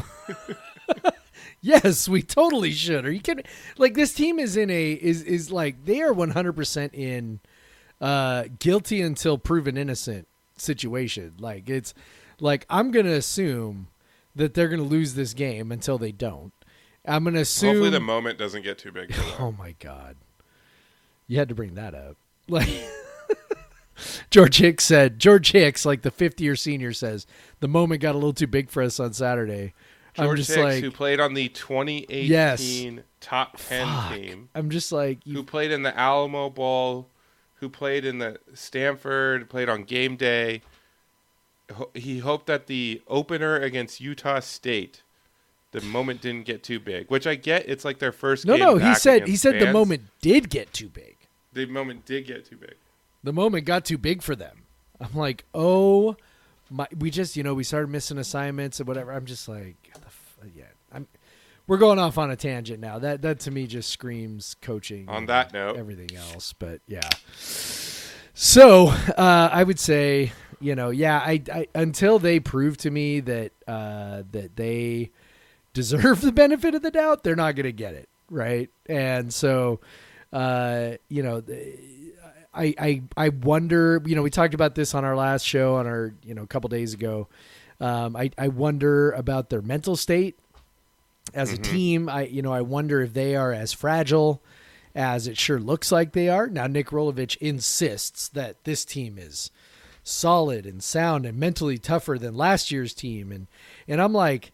yes, 1.62 2.08
we 2.10 2.22
totally 2.22 2.72
should. 2.72 3.06
Are 3.06 3.12
you 3.12 3.22
kidding? 3.22 3.46
Like 3.78 3.94
this 3.94 4.14
team 4.14 4.40
is 4.40 4.58
in 4.58 4.70
a 4.70 4.92
is 4.94 5.24
is 5.24 5.52
like 5.52 5.86
they 5.86 6.02
are 6.02 6.14
100% 6.14 6.94
in 6.94 7.40
uh 8.00 8.46
guilty 8.60 9.02
until 9.02 9.38
proven 9.38 9.78
innocent 9.78 10.28
situation. 10.58 11.34
Like 11.40 11.70
it's 11.70 11.94
like 12.40 12.66
I'm 12.70 12.92
going 12.92 13.06
to 13.06 13.14
assume 13.14 13.88
that 14.36 14.54
they're 14.54 14.70
going 14.70 14.82
to 14.82 14.88
lose 14.88 15.14
this 15.14 15.34
game 15.34 15.72
until 15.72 15.98
they 15.98 16.12
don't. 16.12 16.54
I'm 17.06 17.24
going 17.24 17.34
to 17.34 17.42
assume 17.42 17.70
Hopefully, 17.76 17.90
the 17.90 18.00
moment 18.00 18.38
doesn't 18.38 18.64
get 18.64 18.78
too 18.78 18.92
big. 18.92 19.14
Oh 19.40 19.54
my 19.58 19.76
god. 19.80 20.18
You 21.28 21.38
had 21.38 21.50
to 21.50 21.56
bring 21.56 21.76
that 21.76 21.96
up. 21.96 22.18
Like 22.48 22.70
George 24.30 24.58
Hicks 24.58 24.84
said, 24.84 25.20
George 25.20 25.52
Hicks, 25.52 25.86
like 25.86 26.02
the 26.02 26.12
50 26.12 26.44
year 26.44 26.56
senior 26.56 26.94
says, 26.94 27.26
the 27.60 27.68
moment 27.68 28.02
got 28.02 28.16
a 28.16 28.18
little 28.18 28.34
too 28.34 28.48
big 28.48 28.70
for 28.70 28.84
us 28.84 29.00
on 29.00 29.14
Saturday. 29.14 29.74
I'm 30.18 30.36
just 30.36 30.50
Hicks, 30.50 30.60
like 30.62 30.84
who 30.84 30.92
played 30.92 31.20
on 31.20 31.34
the 31.34 31.48
2018 31.50 32.26
Yes. 32.30 33.04
top 33.22 33.58
10 33.58 33.88
fuck. 33.88 34.14
team, 34.16 34.50
I'm 34.54 34.70
just 34.70 34.92
like 34.92 35.24
who 35.24 35.44
played 35.44 35.72
in 35.72 35.84
the 35.84 35.98
Alamo 35.98 36.50
Bowl, 36.50 37.08
who 37.56 37.70
played 37.70 38.06
in 38.06 38.18
the 38.20 38.40
Stanford, 38.54 39.50
played 39.50 39.70
on 39.70 39.84
game 39.84 40.16
day. 40.16 40.62
He 41.94 42.20
hoped 42.20 42.48
that 42.48 42.68
the 42.68 43.02
opener 43.08 43.56
against 43.58 44.02
Utah 44.02 44.42
State, 44.42 45.04
the 45.72 45.80
moment 45.82 46.20
didn't 46.22 46.46
get 46.46 46.64
too 46.64 46.80
big, 46.82 47.10
which 47.10 47.26
I 47.26 47.36
get. 47.36 47.68
It's 47.70 47.86
like 47.86 48.00
their 48.00 48.12
first. 48.12 48.46
No, 48.46 48.58
game 48.58 48.66
no, 48.66 48.74
no, 48.76 48.86
he 48.90 48.96
said 48.96 49.28
he 49.28 49.38
said 49.38 49.60
the 49.62 49.72
moment 49.72 50.04
did 50.22 50.50
get 50.50 50.74
too 50.74 50.90
big. 50.90 51.16
The 51.54 51.66
moment 51.68 52.06
did 52.06 52.28
get 52.28 52.46
too 52.46 52.58
big. 52.58 52.76
The 53.24 53.32
moment 53.32 53.66
got 53.66 53.86
too 53.86 53.98
big 53.98 54.22
for 54.22 54.36
them. 54.36 54.64
I'm 55.00 55.16
like, 55.16 55.46
"Oh 55.54 56.18
my 56.72 56.88
we 56.98 57.12
just, 57.12 57.36
you 57.36 57.44
know, 57.44 57.54
we 57.54 57.64
started 57.64 57.90
missing 57.90 58.18
assignments 58.18 58.80
and 58.80 58.88
whatever." 58.88 59.12
I'm 59.12 59.26
just 59.26 59.48
like, 59.48 59.92
the 59.94 60.08
f- 60.08 60.38
yeah, 60.56 60.64
I'm 60.92 61.08
we're 61.68 61.78
going 61.78 62.00
off 62.00 62.18
on 62.18 62.32
a 62.32 62.36
tangent 62.36 62.80
now. 62.80 63.00
That 63.00 63.22
that 63.22 63.40
to 63.42 63.52
me 63.52 63.68
just 63.68 63.90
screams 63.90 64.56
coaching. 64.62 65.08
On 65.08 65.26
that 65.28 65.54
note. 65.54 65.78
everything 65.78 66.16
else, 66.18 66.54
but 66.54 66.82
yeah. 66.88 67.08
So 68.34 68.88
uh, 68.88 69.50
I 69.52 69.64
would 69.64 69.80
say, 69.80 70.32
you 70.60 70.76
know, 70.76 70.90
yeah, 70.90 71.20
I, 71.20 71.42
I 71.54 71.68
until 71.76 72.20
they 72.20 72.40
prove 72.40 72.78
to 72.78 72.92
me 72.92 73.20
that 73.22 73.52
uh, 73.68 74.24
that 74.32 74.56
they 74.56 75.12
deserve 75.74 76.22
the 76.22 76.32
benefit 76.32 76.76
of 76.76 76.82
the 76.82 76.92
doubt, 76.92 77.24
they're 77.24 77.36
not 77.36 77.56
going 77.56 77.66
to 77.66 77.72
get 77.72 77.94
it, 77.94 78.10
right? 78.30 78.70
And 78.88 79.34
so, 79.34 79.80
uh, 80.34 80.94
you 81.10 81.24
know, 81.24 81.42
I, 82.54 82.76
I 82.78 83.02
I 83.16 83.30
wonder. 83.30 84.02
You 84.06 84.16
know, 84.16 84.22
we 84.22 84.30
talked 84.30 84.54
about 84.54 84.76
this 84.76 84.94
on 84.94 85.06
our 85.06 85.16
last 85.16 85.46
show 85.46 85.76
on 85.76 85.88
our 85.88 86.14
you 86.24 86.34
know 86.34 86.44
a 86.44 86.48
couple 86.48 86.68
days 86.70 86.94
ago. 86.94 87.28
Um, 87.80 88.16
I 88.16 88.32
I 88.38 88.50
wonder 88.50 89.12
about 89.12 89.50
their 89.50 89.62
mental 89.62 89.96
state 89.96 90.38
as 91.34 91.52
a 91.54 91.58
team. 91.58 92.10
I 92.10 92.26
you 92.26 92.42
know 92.42 92.54
I 92.54 92.62
wonder 92.62 93.02
if 93.02 93.14
they 93.14 93.36
are 93.36 93.54
as 93.54 93.74
fragile 93.74 94.42
as 94.94 95.28
it 95.28 95.38
sure 95.38 95.60
looks 95.60 95.92
like 95.92 96.12
they 96.12 96.28
are. 96.30 96.48
Now 96.48 96.68
Nick 96.68 96.88
Rolovich 96.88 97.38
insists 97.38 98.28
that 98.30 98.64
this 98.66 98.84
team 98.84 99.18
is 99.18 99.50
solid 100.04 100.66
and 100.66 100.84
sound 100.84 101.26
and 101.26 101.38
mentally 101.38 101.78
tougher 101.78 102.18
than 102.18 102.36
last 102.36 102.72
year's 102.72 102.94
team, 102.94 103.32
and 103.32 103.48
and 103.88 104.02
I'm 104.02 104.14
like. 104.14 104.52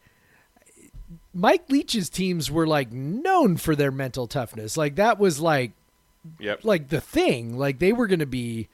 Mike 1.33 1.69
Leach's 1.69 2.09
teams 2.09 2.49
were 2.49 2.65
like 2.65 2.91
known 2.91 3.57
for 3.57 3.75
their 3.75 3.91
mental 3.91 4.25
toughness. 4.25 4.75
Like 4.75 4.95
that 4.95 5.19
was 5.19 5.39
like 5.39 5.71
Yep. 6.39 6.63
like 6.63 6.89
the 6.89 7.01
thing. 7.01 7.57
Like 7.57 7.79
they 7.79 7.93
were 7.93 8.07
going 8.07 8.19
to 8.19 8.25
be 8.25 8.69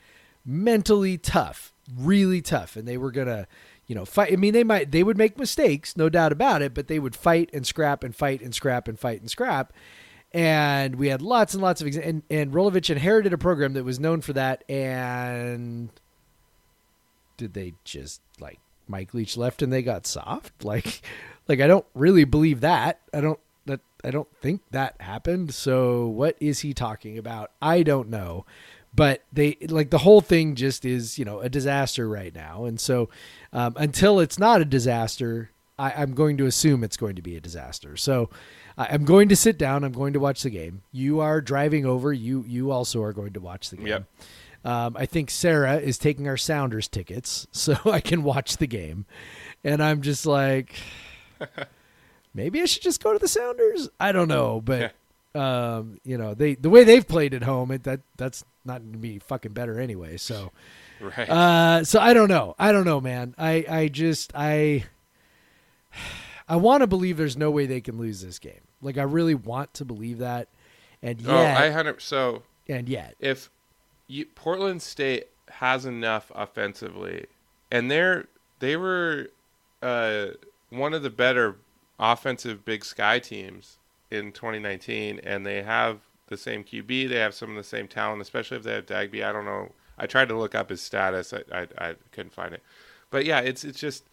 mentally 0.46 1.18
tough, 1.18 1.74
really 1.96 2.42
tough, 2.42 2.76
and 2.76 2.88
they 2.88 2.98
were 2.98 3.12
going 3.12 3.28
to, 3.28 3.48
you 3.88 3.96
know, 3.96 4.06
fight. 4.06 4.34
I 4.34 4.36
mean, 4.36 4.54
they 4.54 4.64
might 4.64 4.92
they 4.92 5.04
would 5.04 5.18
make 5.18 5.38
mistakes, 5.38 5.96
no 5.98 6.10
doubt 6.10 6.32
about 6.32 6.62
it, 6.62 6.74
but 6.74 6.88
they 6.88 7.00
would 7.00 7.16
fight 7.16 7.50
and 7.54 7.66
scrap 7.66 8.04
and 8.04 8.16
fight 8.16 8.42
and 8.42 8.54
scrap 8.54 8.88
and 8.88 9.00
fight 9.00 9.22
and 9.22 9.30
scrap. 9.30 9.74
And 10.32 10.96
we 10.96 11.10
had 11.10 11.22
lots 11.22 11.54
and 11.54 11.62
lots 11.62 11.82
of 11.82 11.88
exa- 11.88 12.08
and 12.08 12.24
and 12.30 12.52
Rolovich 12.52 12.90
inherited 12.90 13.34
a 13.34 13.38
program 13.38 13.74
that 13.74 13.84
was 13.84 14.00
known 14.00 14.22
for 14.22 14.34
that. 14.34 14.64
And 14.70 15.90
did 17.38 17.54
they 17.54 17.74
just 17.84 18.22
like 18.40 18.60
Mike 18.88 19.14
Leach 19.14 19.38
left 19.38 19.62
and 19.62 19.72
they 19.72 19.82
got 19.82 20.08
soft? 20.08 20.64
Like, 20.64 21.02
like 21.48 21.60
I 21.60 21.68
don't 21.68 21.86
really 21.94 22.24
believe 22.24 22.62
that. 22.62 23.00
I 23.14 23.22
don't 23.22 23.40
I 24.04 24.12
don't 24.12 24.28
think 24.42 24.62
that 24.72 25.00
happened. 25.00 25.54
So 25.54 26.08
what 26.08 26.36
is 26.40 26.60
he 26.60 26.74
talking 26.74 27.18
about? 27.18 27.52
I 27.62 27.84
don't 27.84 28.10
know. 28.10 28.46
But 28.96 29.24
they 29.32 29.58
like 29.70 29.90
the 29.90 29.98
whole 29.98 30.22
thing 30.22 30.54
just 30.54 30.86
is 30.86 31.18
you 31.18 31.26
know 31.26 31.40
a 31.40 31.50
disaster 31.50 32.08
right 32.08 32.34
now, 32.34 32.66
and 32.66 32.80
so 32.80 33.10
um, 33.52 33.74
until 33.76 34.20
it's 34.20 34.38
not 34.38 34.62
a 34.62 34.66
disaster, 34.66 35.50
I, 35.80 35.94
I'm 35.94 36.14
going 36.14 36.38
to 36.38 36.46
assume 36.46 36.84
it's 36.84 36.98
going 36.98 37.16
to 37.16 37.24
be 37.24 37.36
a 37.36 37.42
disaster. 37.42 37.98
So 37.98 38.30
I'm 38.78 39.06
going 39.06 39.30
to 39.30 39.36
sit 39.36 39.58
down. 39.58 39.84
I'm 39.84 39.92
going 39.92 40.14
to 40.14 40.20
watch 40.20 40.44
the 40.44 40.50
game. 40.50 40.84
You 40.92 41.20
are 41.20 41.42
driving 41.42 41.86
over. 41.86 42.14
You 42.14 42.44
you 42.48 42.72
also 42.72 43.02
are 43.02 43.14
going 43.14 43.34
to 43.34 43.40
watch 43.40 43.70
the 43.70 43.78
game. 43.78 43.88
Yep. 43.88 44.06
Um, 44.66 44.96
I 44.98 45.06
think 45.06 45.30
Sarah 45.30 45.78
is 45.78 45.98
taking 45.98 46.28
our 46.28 46.38
Sounders 46.38 46.88
tickets 46.88 47.48
so 47.52 47.78
I 47.86 48.00
can 48.00 48.24
watch 48.24 48.58
the 48.58 48.68
game, 48.68 49.06
and 49.64 49.84
I'm 49.84 50.02
just 50.02 50.26
like, 50.26 50.76
maybe 52.34 52.62
I 52.62 52.66
should 52.66 52.82
just 52.84 53.04
go 53.04 53.14
to 53.14 53.20
the 53.20 53.28
Sounders. 53.28 53.90
I 54.00 54.12
don't 54.12 54.28
know, 54.28 54.62
but 54.62 54.94
um, 55.36 56.00
you 56.04 56.18
know, 56.18 56.34
they 56.34 56.56
the 56.56 56.70
way 56.70 56.84
they've 56.84 57.08
played 57.08 57.34
at 57.34 57.44
home, 57.44 57.72
it, 57.72 57.84
that 57.84 58.02
that's 58.18 58.44
not 58.66 58.82
going 58.82 58.94
to 58.94 58.98
be 59.00 59.20
fucking 59.20 59.52
better 59.54 59.80
anyway. 59.80 60.18
So, 60.18 60.52
Right. 61.02 61.30
uh, 61.30 61.84
so 61.84 62.00
I 62.00 62.14
don't 62.14 62.30
know. 62.30 62.56
I 62.60 62.72
don't 62.72 62.86
know, 62.86 63.02
man. 63.02 63.36
I 63.38 63.66
I 63.70 63.88
just 63.88 64.32
I 64.36 64.86
I 66.48 66.56
want 66.58 66.82
to 66.82 66.88
believe 66.88 67.18
there's 67.18 67.38
no 67.38 67.52
way 67.52 67.66
they 67.66 67.82
can 67.82 67.98
lose 67.98 68.22
this 68.22 68.40
game. 68.40 68.62
Like 68.82 68.98
I 68.98 69.04
really 69.04 69.36
want 69.36 69.74
to 69.76 69.86
believe 69.86 70.20
that. 70.20 70.48
and 71.02 71.20
yet, 71.22 71.30
Oh, 71.30 71.62
I 71.64 71.70
hundred. 71.72 72.02
So 72.02 72.44
and 72.70 72.88
yet, 72.88 73.16
if 73.20 73.50
you, 74.08 74.26
Portland 74.26 74.82
State 74.82 75.28
has 75.50 75.86
enough 75.86 76.32
offensively, 76.36 77.26
and 77.72 77.90
they're 77.92 78.26
they 78.60 78.78
were 78.78 79.28
uh, 79.82 80.28
one 80.70 80.94
of 80.94 81.04
the 81.04 81.10
better 81.10 81.56
offensive 82.00 82.66
Big 82.66 82.84
Sky 82.86 83.20
teams 83.20 83.78
in 84.12 84.32
2019, 84.32 85.20
and 85.24 85.46
they 85.46 85.64
have 85.64 86.00
the 86.28 86.38
same 86.38 86.64
QB. 86.64 87.10
They 87.10 87.18
have 87.18 87.34
some 87.34 87.52
of 87.52 87.56
the 87.56 87.64
same 87.64 87.88
talent, 87.88 88.22
especially 88.22 88.58
if 88.58 88.64
they 88.64 88.74
have 88.74 88.86
Dagby. 88.86 89.24
I 89.24 89.32
don't 89.32 89.46
know. 89.46 89.72
I 89.98 90.08
tried 90.08 90.30
to 90.30 90.38
look 90.38 90.56
up 90.56 90.70
his 90.70 90.82
status. 90.82 91.34
I 91.34 91.44
I, 91.52 91.68
I 91.78 91.96
couldn't 92.12 92.34
find 92.34 92.54
it, 92.54 92.64
but 93.10 93.26
yeah, 93.26 93.40
it's 93.40 93.64
it's 93.64 93.80
just 93.80 94.04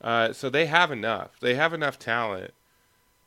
uh, 0.00 0.32
so 0.32 0.50
they 0.50 0.66
have 0.66 0.90
enough. 0.90 1.38
They 1.40 1.54
have 1.54 1.72
enough 1.72 1.98
talent 1.98 2.52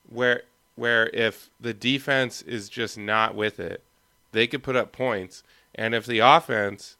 where 0.07 0.43
where 0.75 1.09
if 1.09 1.49
the 1.59 1.73
defense 1.73 2.41
is 2.41 2.69
just 2.69 2.97
not 2.97 3.35
with 3.35 3.59
it, 3.59 3.83
they 4.31 4.47
could 4.47 4.63
put 4.63 4.75
up 4.75 4.91
points, 4.91 5.43
and 5.75 5.93
if 5.93 6.05
the 6.05 6.19
offense 6.19 6.97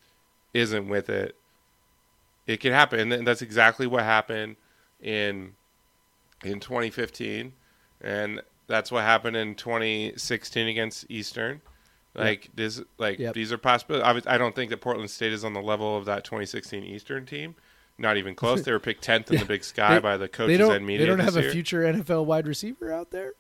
isn't 0.54 0.88
with 0.88 1.10
it, 1.10 1.36
it 2.48 2.60
can 2.60 2.74
happen. 2.74 3.12
And 3.12 3.28
that's 3.28 3.42
exactly 3.42 3.88
what 3.88 4.04
happened 4.04 4.56
in 5.02 5.54
in 6.44 6.60
2015, 6.60 7.54
and 8.02 8.42
that's 8.68 8.92
what 8.92 9.04
happened 9.04 9.36
in 9.36 9.56
2016 9.56 10.68
against 10.68 11.06
Eastern. 11.10 11.62
Like 12.16 12.50
this, 12.56 12.82
like 12.98 13.20
Yep. 13.20 13.34
these 13.36 13.52
are 13.54 13.58
possible. 13.58 14.04
I, 14.04 14.20
I 14.26 14.38
don't 14.38 14.54
think 14.56 14.72
that 14.72 14.82
Portland 14.82 15.10
State 15.12 15.32
is 15.32 15.46
on 15.46 15.54
the 15.54 15.62
level 15.62 15.96
of 15.96 16.06
that 16.06 16.24
2016 16.24 16.84
Eastern 16.84 17.26
team. 17.26 17.56
Not 17.98 18.18
even 18.18 18.34
close. 18.36 18.64
They 18.64 18.72
were 18.72 18.80
picked 18.80 19.06
10th 19.06 19.28
in 19.28 19.34
Yeah. 19.34 19.40
the 19.42 19.46
Big 19.46 19.64
Sky 19.64 19.96
They- 19.96 20.00
by 20.00 20.18
the 20.18 20.28
coaches 20.28 20.60
and 20.60 20.86
media. 20.86 21.06
they 21.06 21.10
don't 21.10 21.20
have 21.20 21.38
a 21.38 21.50
future 21.52 21.82
NFL 21.84 22.26
wide 22.26 22.48
receiver 22.48 22.92
out 22.92 23.12
there. 23.12 23.34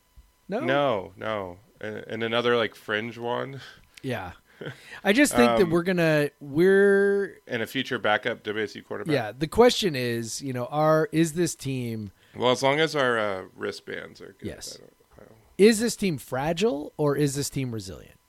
No, 0.48 0.60
No, 0.62 1.14
no, 1.18 1.58
and, 1.82 1.98
and 2.08 2.24
another 2.24 2.56
like 2.58 2.74
fringe 2.76 3.18
one, 3.18 3.60
yeah. 4.02 4.32
I 5.04 5.14
just 5.14 5.34
think 5.36 5.58
that 5.58 5.64
Um, 5.64 5.70
we're 5.70 5.84
gonna 5.84 6.30
we're 6.40 7.38
and 7.48 7.62
a 7.62 7.68
future 7.68 7.98
backup 8.00 8.44
WSU 8.44 8.84
quarterback. 8.86 9.14
yeah. 9.14 9.32
The 9.38 9.48
question 9.48 9.96
is, 9.96 10.42
you 10.42 10.54
know, 10.54 10.66
are 10.66 11.08
is 11.12 11.34
this 11.34 11.56
team 11.56 12.12
Well, 12.36 12.52
as 12.52 12.64
long 12.64 12.80
as 12.80 12.96
our 12.96 13.18
uh, 13.18 13.44
wristbands 13.56 14.22
are 14.22 14.36
good. 14.40 14.48
Yes. 14.48 14.78
I 14.78 14.80
don't, 14.80 14.94
I 15.18 15.22
don't, 15.22 15.38
is 15.58 15.80
this 15.80 15.96
team 15.96 16.18
fragile 16.18 16.94
or 16.98 17.16
is 17.16 17.36
this 17.36 17.50
team 17.50 17.72
resilient? 17.72 18.20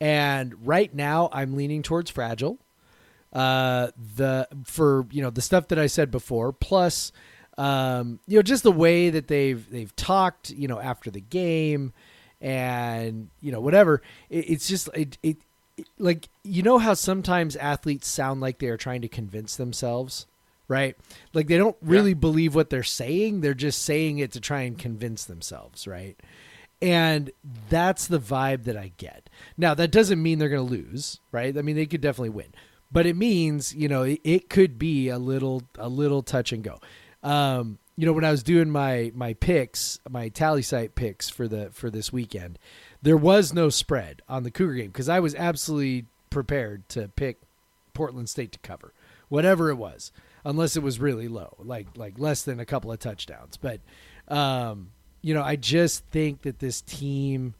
And 0.00 0.66
right 0.66 0.94
now, 0.94 1.28
I'm 1.32 1.56
leaning 1.56 1.82
towards 1.82 2.10
fragile. 2.10 2.58
Uh, 3.32 3.90
the 4.16 4.48
for 4.64 5.06
you 5.10 5.20
know 5.20 5.30
the 5.30 5.42
stuff 5.42 5.68
that 5.68 5.78
I 5.78 5.88
said 5.88 6.10
before, 6.10 6.52
plus 6.52 7.12
um, 7.58 8.20
you 8.26 8.38
know 8.38 8.42
just 8.42 8.62
the 8.62 8.72
way 8.72 9.10
that 9.10 9.28
they've 9.28 9.68
they've 9.70 9.94
talked, 9.96 10.50
you 10.50 10.68
know, 10.68 10.80
after 10.80 11.10
the 11.10 11.20
game, 11.20 11.92
and 12.40 13.28
you 13.40 13.52
know 13.52 13.60
whatever. 13.60 14.00
It, 14.30 14.50
it's 14.50 14.68
just 14.68 14.88
it, 14.94 15.18
it 15.22 15.38
it 15.76 15.86
like 15.98 16.28
you 16.44 16.62
know 16.62 16.78
how 16.78 16.94
sometimes 16.94 17.56
athletes 17.56 18.08
sound 18.08 18.40
like 18.40 18.58
they 18.58 18.68
are 18.68 18.78
trying 18.78 19.02
to 19.02 19.08
convince 19.08 19.56
themselves, 19.56 20.26
right? 20.68 20.96
Like 21.32 21.46
they 21.46 21.58
don't 21.58 21.76
really 21.80 22.14
believe 22.14 22.54
what 22.54 22.70
they're 22.70 22.82
saying; 22.82 23.40
they're 23.40 23.54
just 23.54 23.82
saying 23.82 24.18
it 24.18 24.32
to 24.32 24.40
try 24.40 24.62
and 24.62 24.78
convince 24.78 25.24
themselves, 25.24 25.86
right? 25.86 26.18
And 26.82 27.30
that's 27.70 28.06
the 28.06 28.20
vibe 28.20 28.64
that 28.64 28.76
I 28.76 28.92
get. 28.98 29.30
Now, 29.56 29.72
that 29.74 29.90
doesn't 29.90 30.22
mean 30.22 30.38
they're 30.38 30.50
going 30.50 30.66
to 30.66 30.74
lose, 30.74 31.20
right? 31.32 31.56
I 31.56 31.62
mean, 31.62 31.74
they 31.74 31.86
could 31.86 32.02
definitely 32.02 32.30
win, 32.30 32.52
but 32.92 33.06
it 33.06 33.16
means 33.16 33.74
you 33.74 33.88
know 33.88 34.02
it, 34.02 34.20
it 34.24 34.50
could 34.50 34.78
be 34.78 35.08
a 35.08 35.18
little 35.18 35.62
a 35.78 35.88
little 35.88 36.22
touch 36.22 36.52
and 36.52 36.62
go. 36.62 36.80
Um, 37.22 37.78
you 37.96 38.04
know, 38.04 38.12
when 38.12 38.24
I 38.24 38.30
was 38.30 38.42
doing 38.42 38.70
my 38.70 39.10
my 39.14 39.34
picks, 39.34 39.98
my 40.08 40.28
Tallysight 40.28 40.94
picks 40.94 41.28
for 41.28 41.48
the 41.48 41.70
for 41.72 41.90
this 41.90 42.12
weekend, 42.12 42.58
there 43.02 43.16
was 43.16 43.54
no 43.54 43.70
spread 43.70 44.22
on 44.28 44.42
the 44.42 44.50
Cougar 44.50 44.74
game 44.74 44.88
because 44.88 45.08
I 45.08 45.20
was 45.20 45.34
absolutely 45.34 46.06
prepared 46.28 46.88
to 46.90 47.08
pick 47.08 47.40
Portland 47.94 48.28
State 48.28 48.52
to 48.52 48.58
cover, 48.58 48.92
whatever 49.28 49.70
it 49.70 49.76
was, 49.76 50.12
unless 50.46 50.76
it 50.76 50.82
was 50.82 50.98
really 50.98 51.28
low, 51.28 51.54
like 51.58 51.88
like 51.96 52.18
less 52.18 52.42
than 52.42 52.60
a 52.60 52.64
couple 52.64 52.90
of 52.90 52.98
touchdowns. 52.98 53.58
But 53.58 53.80
um, 54.28 54.92
you 55.20 55.34
know, 55.34 55.42
I 55.42 55.56
just 55.56 56.06
think 56.06 56.42
that 56.42 56.60
this 56.60 56.80
team 56.80 57.54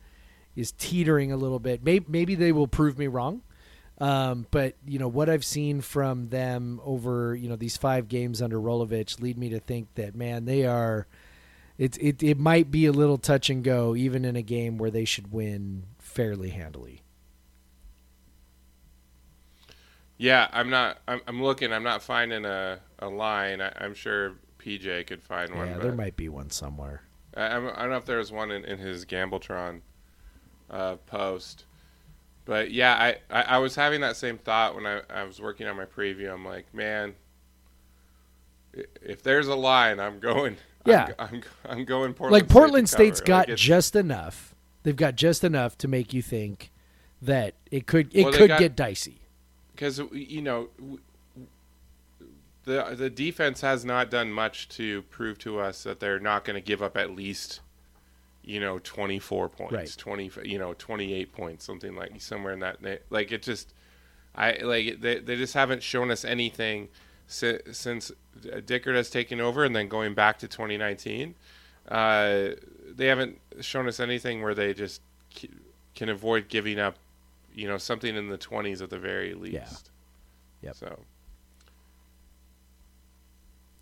is 0.55 0.73
teetering 0.73 1.33
a 1.33 1.37
little 1.37 1.59
bit. 1.59 1.85
Maybe 1.85 2.07
maybe 2.09 2.35
they 2.35 2.53
will 2.53 2.69
prove 2.69 2.97
me 2.99 3.09
wrong. 3.09 3.43
Um, 3.99 4.47
but 4.51 4.75
you 4.87 4.99
know 4.99 5.09
what 5.09 5.29
I've 5.29 5.45
seen 5.45 5.81
from 5.81 6.29
them 6.29 6.81
over 6.85 7.35
you 7.35 7.49
know 7.49 7.57
these 7.57 7.79
five 7.79 8.09
games 8.09 8.43
under 8.43 8.61
Rolovich 8.61 9.21
lead 9.21 9.39
me 9.39 9.49
to 9.51 9.61
think 9.61 9.89
that 9.97 10.15
man 10.15 10.45
they 10.45 10.65
are. 10.65 11.07
It, 11.79 11.99
it 12.01 12.23
it 12.23 12.39
might 12.39 12.71
be 12.71 12.87
a 12.87 12.93
little 12.93 13.19
touch 13.19 13.51
and 13.51 13.63
go 13.63 13.95
even 13.95 14.25
in 14.25 14.37
a 14.37 14.43
game 14.43 14.79
where 14.79 14.91
they 14.91 15.05
should 15.05 15.33
win 15.33 15.85
fairly 15.99 16.51
handily. 16.51 17.03
Yeah, 20.19 20.49
I'm 20.53 20.71
not. 20.71 20.99
I'm, 21.09 21.21
I'm 21.27 21.43
looking. 21.43 21.73
I'm 21.73 21.83
not 21.83 22.03
finding 22.03 22.45
a, 22.45 22.81
a 22.99 23.09
line. 23.09 23.61
I, 23.61 23.73
I'm 23.79 23.95
sure 23.95 24.35
PJ 24.59 25.07
could 25.07 25.23
find 25.23 25.55
one. 25.55 25.69
Yeah, 25.69 25.79
there 25.79 25.93
might 25.93 26.17
be 26.17 26.29
one 26.29 26.51
somewhere. 26.51 27.03
I, 27.37 27.43
I'm- 27.47 27.71
I 27.75 27.83
don't 27.83 27.91
know 27.91 27.97
if 27.99 28.07
there 28.07 28.19
was 28.19 28.33
one 28.33 28.51
in, 28.51 28.65
in 28.65 28.79
his 28.79 29.05
Gambletron 29.05 29.81
uh, 30.71 30.97
post. 31.07 31.65
But 32.45 32.71
yeah, 32.71 32.95
I, 32.95 33.17
I, 33.29 33.43
I 33.43 33.59
was 33.59 33.75
having 33.75 34.01
that 34.03 34.17
same 34.17 34.39
thought 34.39 34.75
when 34.77 34.87
I, 34.87 35.01
I 35.11 35.25
was 35.25 35.41
working 35.41 35.67
on 35.67 35.77
my 35.77 35.85
preview. 35.85 36.33
I'm 36.33 36.45
like, 36.45 36.73
man, 36.73 37.15
if 39.03 39.23
there's 39.23 39.49
a 39.49 39.55
line, 39.55 39.99
I'm 40.01 40.19
going. 40.21 40.57
Yeah. 40.85 41.09
I'm, 41.19 41.29
I'm, 41.29 41.43
I'm 41.79 41.85
going 41.85 42.15
Portland. 42.15 42.33
like 42.43 42.45
State 42.49 42.53
Portland 42.53 42.89
State's 42.89 43.21
got 43.21 43.49
Like, 43.49 43.57
just 43.59 43.97
enough. 43.97 44.55
They've 44.85 44.95
got 44.95 45.17
just 45.17 45.43
enough 45.43 45.77
to 45.79 45.89
make 45.89 46.13
you 46.15 46.23
think 46.23 46.71
that 47.21 47.55
it 47.73 47.89
could 47.89 48.15
it 48.15 48.23
Well, 48.25 48.33
could 48.33 48.49
got- 48.49 48.61
get 48.61 48.77
dicey. 48.77 49.21
Because 49.77 50.01
you 50.13 50.43
know 50.43 50.69
the 52.65 52.95
the 52.97 53.11
defense 53.11 53.61
has 53.61 53.85
not 53.85 54.11
done 54.11 54.33
much 54.33 54.69
to 54.71 55.03
prove 55.03 55.39
to 55.41 55.61
us 55.61 55.83
that 55.85 56.01
they're 56.01 56.19
not 56.21 56.45
going 56.45 56.55
to 56.55 56.61
give 56.67 56.83
up 56.83 56.97
at 56.97 57.15
least 57.15 57.61
you 58.43 58.59
know 58.61 58.79
24 58.79 59.49
points 59.49 59.73
Right. 59.73 59.97
20 59.97 60.31
you 60.45 60.59
know 60.59 60.75
28 60.75 61.33
points 61.33 61.65
something 61.65 61.95
like 61.95 62.21
somewhere 62.21 62.53
in 62.53 62.61
that 62.61 62.79
like 63.11 63.33
it 63.33 63.43
just 63.43 63.73
i 64.35 64.53
like 64.63 65.01
they, 65.01 65.19
they 65.19 65.37
just 65.37 65.55
haven't 65.55 65.83
shown 65.83 66.11
us 66.11 66.25
anything 66.25 66.89
si- 67.27 67.59
since 67.73 68.13
Dickert 68.41 68.95
has 68.95 69.11
taken 69.11 69.41
over 69.41 69.65
and 69.65 69.75
then 69.75 69.89
going 69.89 70.15
back 70.15 70.39
to 70.41 70.49
2019 70.49 71.35
uh, 71.89 72.49
they 72.89 73.07
haven't 73.07 73.39
shown 73.61 73.87
us 73.89 74.01
anything 74.01 74.43
where 74.43 74.55
they 74.55 74.75
just 74.75 75.01
c- 75.35 75.51
can 75.95 76.09
avoid 76.09 76.49
giving 76.49 76.79
up 76.81 76.97
you 77.57 77.67
know 77.67 77.79
something 77.79 78.15
in 78.15 78.29
the 78.29 78.39
20s 78.39 78.81
at 78.83 78.91
the 78.91 78.99
very 78.99 79.35
least 79.35 79.91
Yeah. 80.63 80.69
Yep. 80.69 80.77
so 80.77 80.99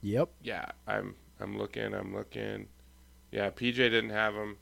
Yep. 0.03 0.29
yeah 0.43 0.67
i'm 0.87 1.15
i'm 1.41 1.59
looking 1.59 1.93
i'm 1.95 2.15
looking 2.15 2.69
yeah 3.33 3.51
pj 3.51 3.75
didn't 3.75 4.11
have 4.11 4.33
them 4.35 4.57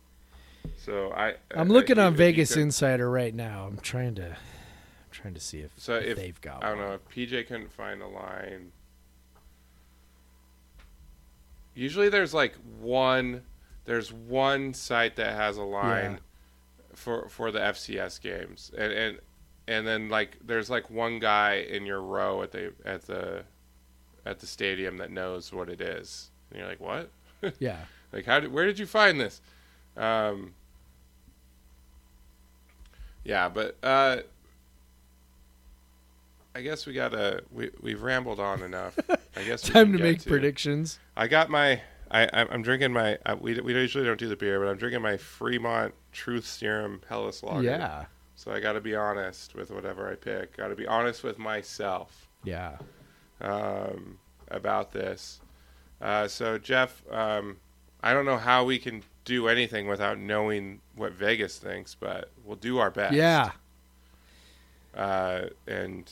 so 0.77 1.13
i 1.13 1.35
I'm 1.55 1.71
I- 1.71 1.75
looking 1.75 1.99
if 1.99 2.05
on 2.05 2.15
Vegas 2.17 2.57
Insider 2.57 3.11
right 3.11 3.35
now. 3.35 3.67
I'm 3.67 3.79
trying 3.79 4.15
to 4.17 4.27
I'm 4.31 4.37
trying 5.11 5.35
to 5.35 5.41
see 5.41 5.59
if, 5.61 5.73
so 5.77 5.95
if 5.95 6.07
if, 6.07 6.17
they've 6.17 6.41
got 6.41 6.65
i 6.65 6.69
don't 6.71 6.79
one. 6.79 6.89
know 6.89 6.95
if 6.95 7.09
pj 7.09 7.47
couldn't 7.47 7.73
find 7.73 8.01
a 8.03 8.07
line 8.09 8.73
usually 11.75 12.09
there's 12.09 12.33
like 12.35 12.55
one 12.81 13.43
there's 13.85 14.13
one 14.13 14.73
site 14.75 15.17
that 15.17 15.35
has 15.35 15.57
a 15.57 15.63
line 15.63 16.13
Yeah. 16.13 16.19
For 16.95 17.29
for 17.29 17.51
the 17.51 17.59
fcs 17.59 18.21
games 18.21 18.71
and 18.77 18.93
and 18.93 19.19
and 19.69 19.87
then 19.87 20.09
like 20.09 20.39
there's 20.45 20.69
like 20.69 20.91
one 20.91 21.19
guy 21.19 21.55
in 21.55 21.87
your 21.87 22.01
row 22.03 22.43
at 22.43 22.53
the 22.53 22.73
at 22.85 23.03
the 23.03 23.45
at 24.27 24.41
the 24.41 24.47
stadium 24.47 24.99
that 24.99 25.11
knows 25.11 25.53
what 25.53 25.69
it 25.69 25.81
is 25.81 26.31
and 26.51 26.59
you're 26.61 26.69
like 26.69 26.81
what 26.81 27.11
Yeah. 27.59 27.79
Like, 28.13 28.27
how 28.27 28.41
did, 28.41 28.53
where 28.53 28.67
did 28.67 28.79
you 28.79 28.87
find 28.87 29.21
this? 29.21 29.41
Um, 29.97 30.55
yeah, 33.25 33.49
but 33.49 33.77
uh, 33.83 34.19
I 36.55 36.61
guess 36.61 36.87
we 36.87 36.93
gotta 36.93 37.43
we 37.53 37.71
we've 37.81 38.03
rambled 38.03 38.41
on 38.41 38.63
enough. 38.63 38.99
I 39.37 39.45
guess 39.45 39.63
Time 39.63 39.93
to 39.93 39.99
make 39.99 40.25
predictions. 40.25 40.99
I 41.17 41.29
got 41.29 41.51
my 41.51 41.81
I 42.11 42.29
I'm 42.33 42.49
I'm 42.51 42.63
drinking 42.63 42.93
my 42.93 43.19
uh, 43.25 43.37
we 43.39 43.59
we 43.61 43.75
usually 43.75 44.05
don't 44.05 44.19
do 44.19 44.29
the 44.29 44.37
beer, 44.37 44.59
but 44.61 44.69
I'm 44.69 44.77
drinking 44.77 45.03
my 45.03 45.17
Fremont 45.17 45.95
Truth 46.13 46.47
Serum 46.47 47.01
Helles 47.09 47.43
Lager. 47.43 47.63
Yeah. 47.63 48.05
So 48.35 48.53
I 48.53 48.61
got 48.61 48.73
to 48.75 48.81
be 48.81 48.95
honest 48.95 49.55
with 49.55 49.71
whatever 49.71 50.11
I 50.11 50.15
pick. 50.17 50.57
Got 50.57 50.69
to 50.69 50.75
be 50.75 50.87
honest 50.87 51.23
with 51.25 51.39
myself 51.39 52.29
Yeah. 52.45 52.77
um, 53.41 54.19
about 54.49 54.93
this. 54.93 55.41
Uh, 56.01 56.27
so 56.29 56.59
Jeff, 56.59 57.03
um, 57.11 57.59
I 58.03 58.13
don't 58.13 58.25
know 58.27 58.39
how 58.39 58.65
we 58.65 58.79
can 58.79 59.05
do 59.25 59.47
anything 59.47 59.87
without 59.87 60.19
knowing 60.19 60.81
what 60.97 61.13
Vegas 61.13 61.59
thinks, 61.59 61.95
but 61.95 62.31
we'll 62.45 62.57
do 62.57 62.79
our 62.79 62.91
best. 62.91 63.15
Yeah. 63.15 63.53
Uh, 64.95 65.45
and 65.67 66.11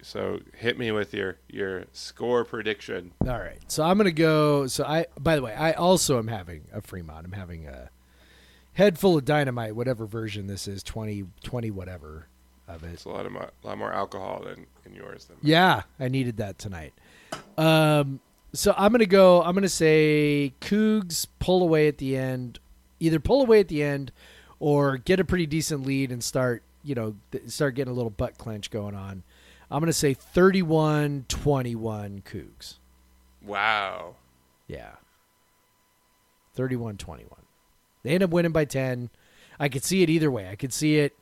so 0.00 0.40
hit 0.56 0.78
me 0.78 0.92
with 0.92 1.12
your 1.12 1.36
your 1.48 1.84
score 1.92 2.44
prediction. 2.44 3.12
All 3.22 3.38
right. 3.38 3.58
So 3.68 3.82
I'm 3.82 3.96
gonna 3.98 4.12
go. 4.12 4.66
So 4.66 4.84
I. 4.84 5.06
By 5.18 5.36
the 5.36 5.42
way, 5.42 5.54
I 5.54 5.72
also 5.72 6.18
am 6.18 6.28
having 6.28 6.62
a 6.72 6.80
Fremont. 6.80 7.26
I'm 7.26 7.32
having 7.32 7.66
a 7.66 7.90
Head 8.74 8.98
full 8.98 9.16
of 9.16 9.24
dynamite, 9.24 9.76
whatever 9.76 10.06
version 10.06 10.46
this 10.46 10.66
is, 10.68 10.82
20, 10.82 11.24
20 11.42 11.70
whatever 11.70 12.26
of 12.66 12.82
it. 12.82 12.92
It's 12.92 13.04
a 13.04 13.08
lot 13.08 13.26
of 13.26 13.32
mo- 13.32 13.50
lot 13.62 13.78
more 13.78 13.92
alcohol 13.92 14.42
than 14.44 14.66
in 14.84 14.94
yours. 14.94 15.26
Than 15.26 15.36
Yeah, 15.42 15.82
I 16.00 16.08
needed 16.08 16.38
that 16.38 16.58
tonight. 16.58 16.92
Um, 17.56 18.20
so 18.52 18.74
I'm 18.76 18.92
gonna 18.92 19.06
go. 19.06 19.42
I'm 19.42 19.54
gonna 19.54 19.68
say 19.68 20.54
Cougs 20.60 21.26
pull 21.38 21.62
away 21.62 21.88
at 21.88 21.98
the 21.98 22.16
end, 22.16 22.58
either 23.00 23.20
pull 23.20 23.42
away 23.42 23.60
at 23.60 23.68
the 23.68 23.82
end, 23.82 24.12
or 24.58 24.96
get 24.96 25.20
a 25.20 25.24
pretty 25.24 25.46
decent 25.46 25.84
lead 25.86 26.10
and 26.10 26.22
start, 26.22 26.62
you 26.82 26.94
know, 26.94 27.14
th- 27.32 27.48
start 27.48 27.74
getting 27.74 27.92
a 27.92 27.96
little 27.96 28.10
butt 28.10 28.38
clench 28.38 28.70
going 28.70 28.94
on. 28.94 29.22
I'm 29.70 29.80
gonna 29.80 29.92
say 29.92 30.14
31-21 30.14 32.22
Cougs. 32.22 32.74
Wow. 33.42 34.14
Yeah. 34.66 34.92
31-21. 36.56 37.43
They 38.04 38.10
end 38.10 38.22
up 38.22 38.30
winning 38.30 38.52
by 38.52 38.64
10. 38.66 39.10
I 39.58 39.68
could 39.68 39.82
see 39.82 40.02
it 40.02 40.10
either 40.10 40.30
way. 40.30 40.48
I 40.48 40.54
could 40.54 40.72
see 40.72 40.98
it 40.98 41.16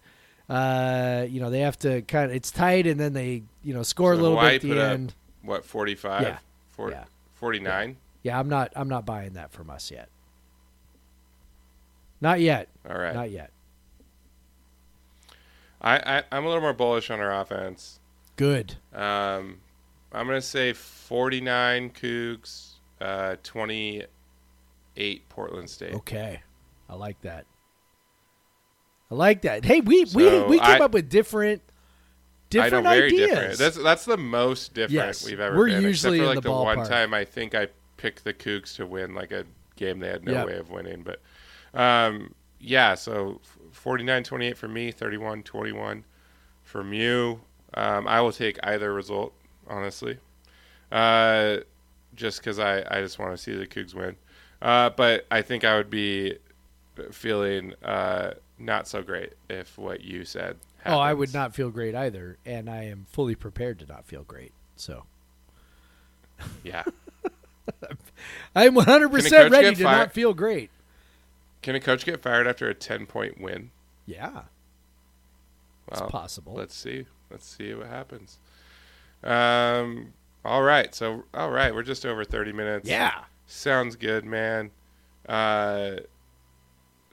uh, 0.49 1.25
you 1.31 1.41
know, 1.41 1.49
they 1.49 1.61
have 1.61 1.79
to 1.79 2.03
kind 2.03 2.27
of 2.31 2.37
it's 2.37 2.51
tight 2.51 2.87
and 2.87 3.01
then 3.01 3.15
they, 3.15 3.43
you 3.63 3.73
know, 3.73 3.83
score 3.83 4.15
So 4.15 4.21
a 4.21 4.23
little 4.23 4.37
Hawaii 4.37 4.59
bit 4.59 4.71
at 4.71 4.75
the 4.77 4.83
up- 4.85 4.93
end. 4.93 5.15
What, 5.43 5.65
45? 5.65 6.23
Yeah. 6.23 6.39
Four- 6.73 6.91
Yeah. 6.91 7.05
49? 7.35 7.97
Yeah, 8.23 8.39
I'm 8.39 8.49
not 8.49 8.71
I'm 8.77 8.89
not 8.89 9.07
buying 9.07 9.33
that 9.33 9.51
from 9.51 9.71
us 9.71 9.91
yet. 9.91 10.09
Not 12.21 12.41
yet. 12.41 12.69
All 12.89 12.99
right. 12.99 13.15
Not 13.15 13.31
yet. 13.31 13.51
I, 15.81 16.19
I, 16.19 16.23
I'm 16.31 16.45
a 16.45 16.49
little 16.49 16.61
more 16.63 16.73
bullish 16.75 17.11
on 17.11 17.19
our 17.19 17.41
offense. 17.41 17.99
Good. 18.37 18.77
Um, 18.95 19.59
I'm 20.13 20.27
going 20.27 20.39
to 20.41 20.47
say 20.47 20.73
49 20.73 21.91
Cougs, 21.91 22.75
uh, 23.01 23.37
28 23.43 25.29
Portland 25.29 25.69
State. 25.69 25.95
Okay. 25.95 26.43
I 26.93 26.95
like 26.95 27.21
that. 27.23 27.47
I 29.11 29.15
like 29.15 29.43
that. 29.43 29.65
Hey, 29.65 29.81
we 29.81 30.01
we 30.01 30.07
So 30.07 30.47
we 30.47 30.59
came 30.59 30.83
I- 30.83 30.85
up 30.85 30.93
with 30.93 31.09
different 31.09 31.63
different 32.51 32.87
I 32.87 32.91
know, 32.91 32.97
very 32.97 33.07
ideas. 33.07 33.31
different. 33.31 33.59
That's 33.59 33.77
that's 33.79 34.05
the 34.05 34.17
most 34.19 34.75
different 34.75 34.93
Yes, 34.93 35.25
we've 35.25 35.41
ever 35.41 35.57
we're 35.57 35.69
been. 35.69 35.83
usually 35.83 36.19
except 36.19 36.29
for 36.29 36.35
like 36.35 36.43
the 36.45 36.51
one 36.53 36.77
ballpark. 36.79 36.89
time 36.89 37.15
I 37.15 37.25
think 37.25 37.55
I 37.55 37.69
picked 37.97 38.25
the 38.25 38.35
Cougs 38.35 38.77
to 38.77 38.87
win 38.87 39.15
like 39.15 39.33
a 39.33 39.45
game 39.77 40.01
they 40.01 40.09
had 40.09 40.23
no 40.25 40.33
Yep. 40.33 40.47
way 40.47 40.57
of 40.59 40.71
winning. 40.71 41.03
But 41.03 41.21
um, 41.79 42.35
yeah, 42.61 42.95
so 42.95 43.41
49-28 43.75 44.57
for 44.59 44.69
me, 44.69 44.93
31-21 44.93 46.03
from 46.63 46.93
you. 46.93 47.41
Um, 47.75 48.07
I 48.07 48.21
will 48.21 48.33
take 48.33 48.59
either 48.63 48.93
result, 48.93 49.33
honestly, 49.67 50.19
uh, 50.91 51.59
just 52.15 52.41
because 52.41 52.59
I, 52.59 52.85
I 52.91 53.01
just 53.01 53.19
want 53.19 53.33
to 53.33 53.39
see 53.39 53.55
the 53.55 53.67
Cougs 53.67 53.95
win. 53.95 54.17
Uh, 54.61 54.91
but 54.91 55.27
I 55.31 55.41
think 55.43 55.65
I 55.65 55.77
would 55.77 55.89
be 55.91 56.37
feeling 57.11 57.75
uh, 57.85 58.33
not 58.59 58.87
so 58.89 59.03
great 59.03 59.33
if 59.51 59.77
what 59.79 60.03
you 60.03 60.25
said. 60.25 60.57
Oh, 60.85 60.99
I 60.99 61.15
would 61.15 61.33
not 61.33 61.55
feel 61.55 61.71
great 61.71 61.95
either, 61.95 62.39
and 62.45 62.69
I 62.69 62.85
am 62.85 63.07
fully 63.11 63.35
prepared 63.35 63.79
to 63.81 63.87
not 63.87 64.05
feel 64.05 64.23
great. 64.25 64.53
So 64.77 65.05
Yeah. 66.65 66.83
I'm 68.57 68.75
100 68.75 69.09
percent 69.11 69.51
ready 69.53 69.75
to 69.77 69.83
not 69.83 70.13
feel 70.13 70.35
great. 70.35 70.71
Can 71.63 71.75
a 71.77 71.81
coach 71.81 72.05
get 72.05 72.21
fired 72.21 72.47
after 72.49 72.69
a 72.69 72.75
10 72.75 73.07
point 73.07 73.41
win? 73.41 73.71
Yeah, 74.07 74.43
it's 75.89 76.01
Well, 76.01 76.11
possible. 76.11 76.55
Let's 76.55 76.75
see. 76.75 77.07
Let's 77.31 77.47
see 77.47 77.73
what 77.75 77.87
happens. 77.87 78.39
Um. 79.23 80.13
All 80.45 80.63
right. 80.63 80.93
So, 80.93 81.23
all 81.33 81.51
right. 81.53 81.73
We're 81.73 81.85
just 81.85 82.05
over 82.05 82.25
30 82.25 82.53
minutes. 82.53 82.89
yeah. 82.89 83.25
Sounds 83.47 83.95
good, 83.95 84.25
man. 84.25 84.73
Uh, 85.29 85.99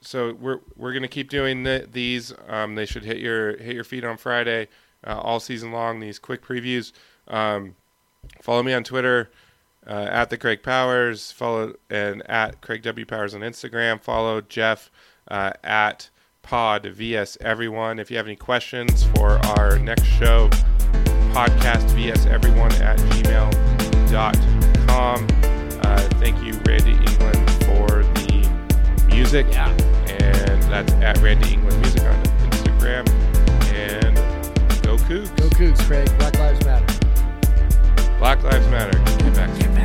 so 0.00 0.34
we're 0.34 0.60
we're 0.76 0.92
gonna 0.92 1.08
keep 1.08 1.30
doing 1.30 1.62
the, 1.62 1.88
these. 1.90 2.32
Um, 2.48 2.74
they 2.74 2.86
should 2.86 3.04
hit 3.04 3.18
your 3.18 3.56
hit 3.56 3.74
your 3.74 3.84
feed 3.84 4.04
on 4.04 4.16
Friday, 4.16 4.68
uh, 5.06 5.18
all 5.18 5.40
season 5.40 5.72
long. 5.72 6.00
These 6.00 6.18
quick 6.18 6.42
previews. 6.42 6.92
Um, 7.28 7.76
follow 8.42 8.62
me 8.62 8.72
on 8.72 8.84
Twitter 8.84 9.30
uh, 9.86 10.08
at 10.10 10.30
the 10.30 10.38
Craig 10.38 10.62
Powers. 10.62 11.32
Follow 11.32 11.74
and 11.88 12.28
at 12.28 12.60
Craig 12.60 12.82
W 12.82 13.06
Powers 13.06 13.34
on 13.34 13.40
Instagram. 13.40 14.00
Follow 14.00 14.40
Jeff 14.40 14.90
uh, 15.28 15.52
at 15.62 16.10
Pod 16.42 16.86
VS 16.86 17.38
Everyone. 17.40 17.98
If 17.98 18.10
you 18.10 18.16
have 18.16 18.26
any 18.26 18.36
questions 18.36 19.04
for 19.14 19.38
our 19.58 19.78
next 19.78 20.04
show, 20.04 20.48
podcast 21.32 21.90
VS 21.90 22.26
Everyone 22.26 22.72
at 22.74 22.98
gmail.com. 22.98 24.10
Uh, 25.82 25.98
thank 26.18 26.42
you, 26.44 26.52
Randy 26.66 26.92
England, 26.92 27.50
for 27.64 28.02
the 28.02 29.06
music. 29.08 29.46
Yeah. 29.50 29.89
That's 30.70 30.92
at 30.94 31.18
Randy 31.18 31.54
England 31.54 31.80
Music 31.80 32.02
on 32.02 32.22
Instagram. 32.22 33.08
And 33.74 34.14
go 34.84 34.96
Cougs. 34.96 35.36
Go 35.36 35.48
Cougs, 35.48 35.80
Craig. 35.80 36.08
Black 36.18 36.38
Lives 36.38 36.64
Matter. 36.64 38.16
Black 38.18 38.42
Lives 38.44 38.68
Matter. 38.68 38.96
Get 38.98 39.34
back. 39.34 39.58
Get 39.58 39.70
vaccinated. 39.70 39.79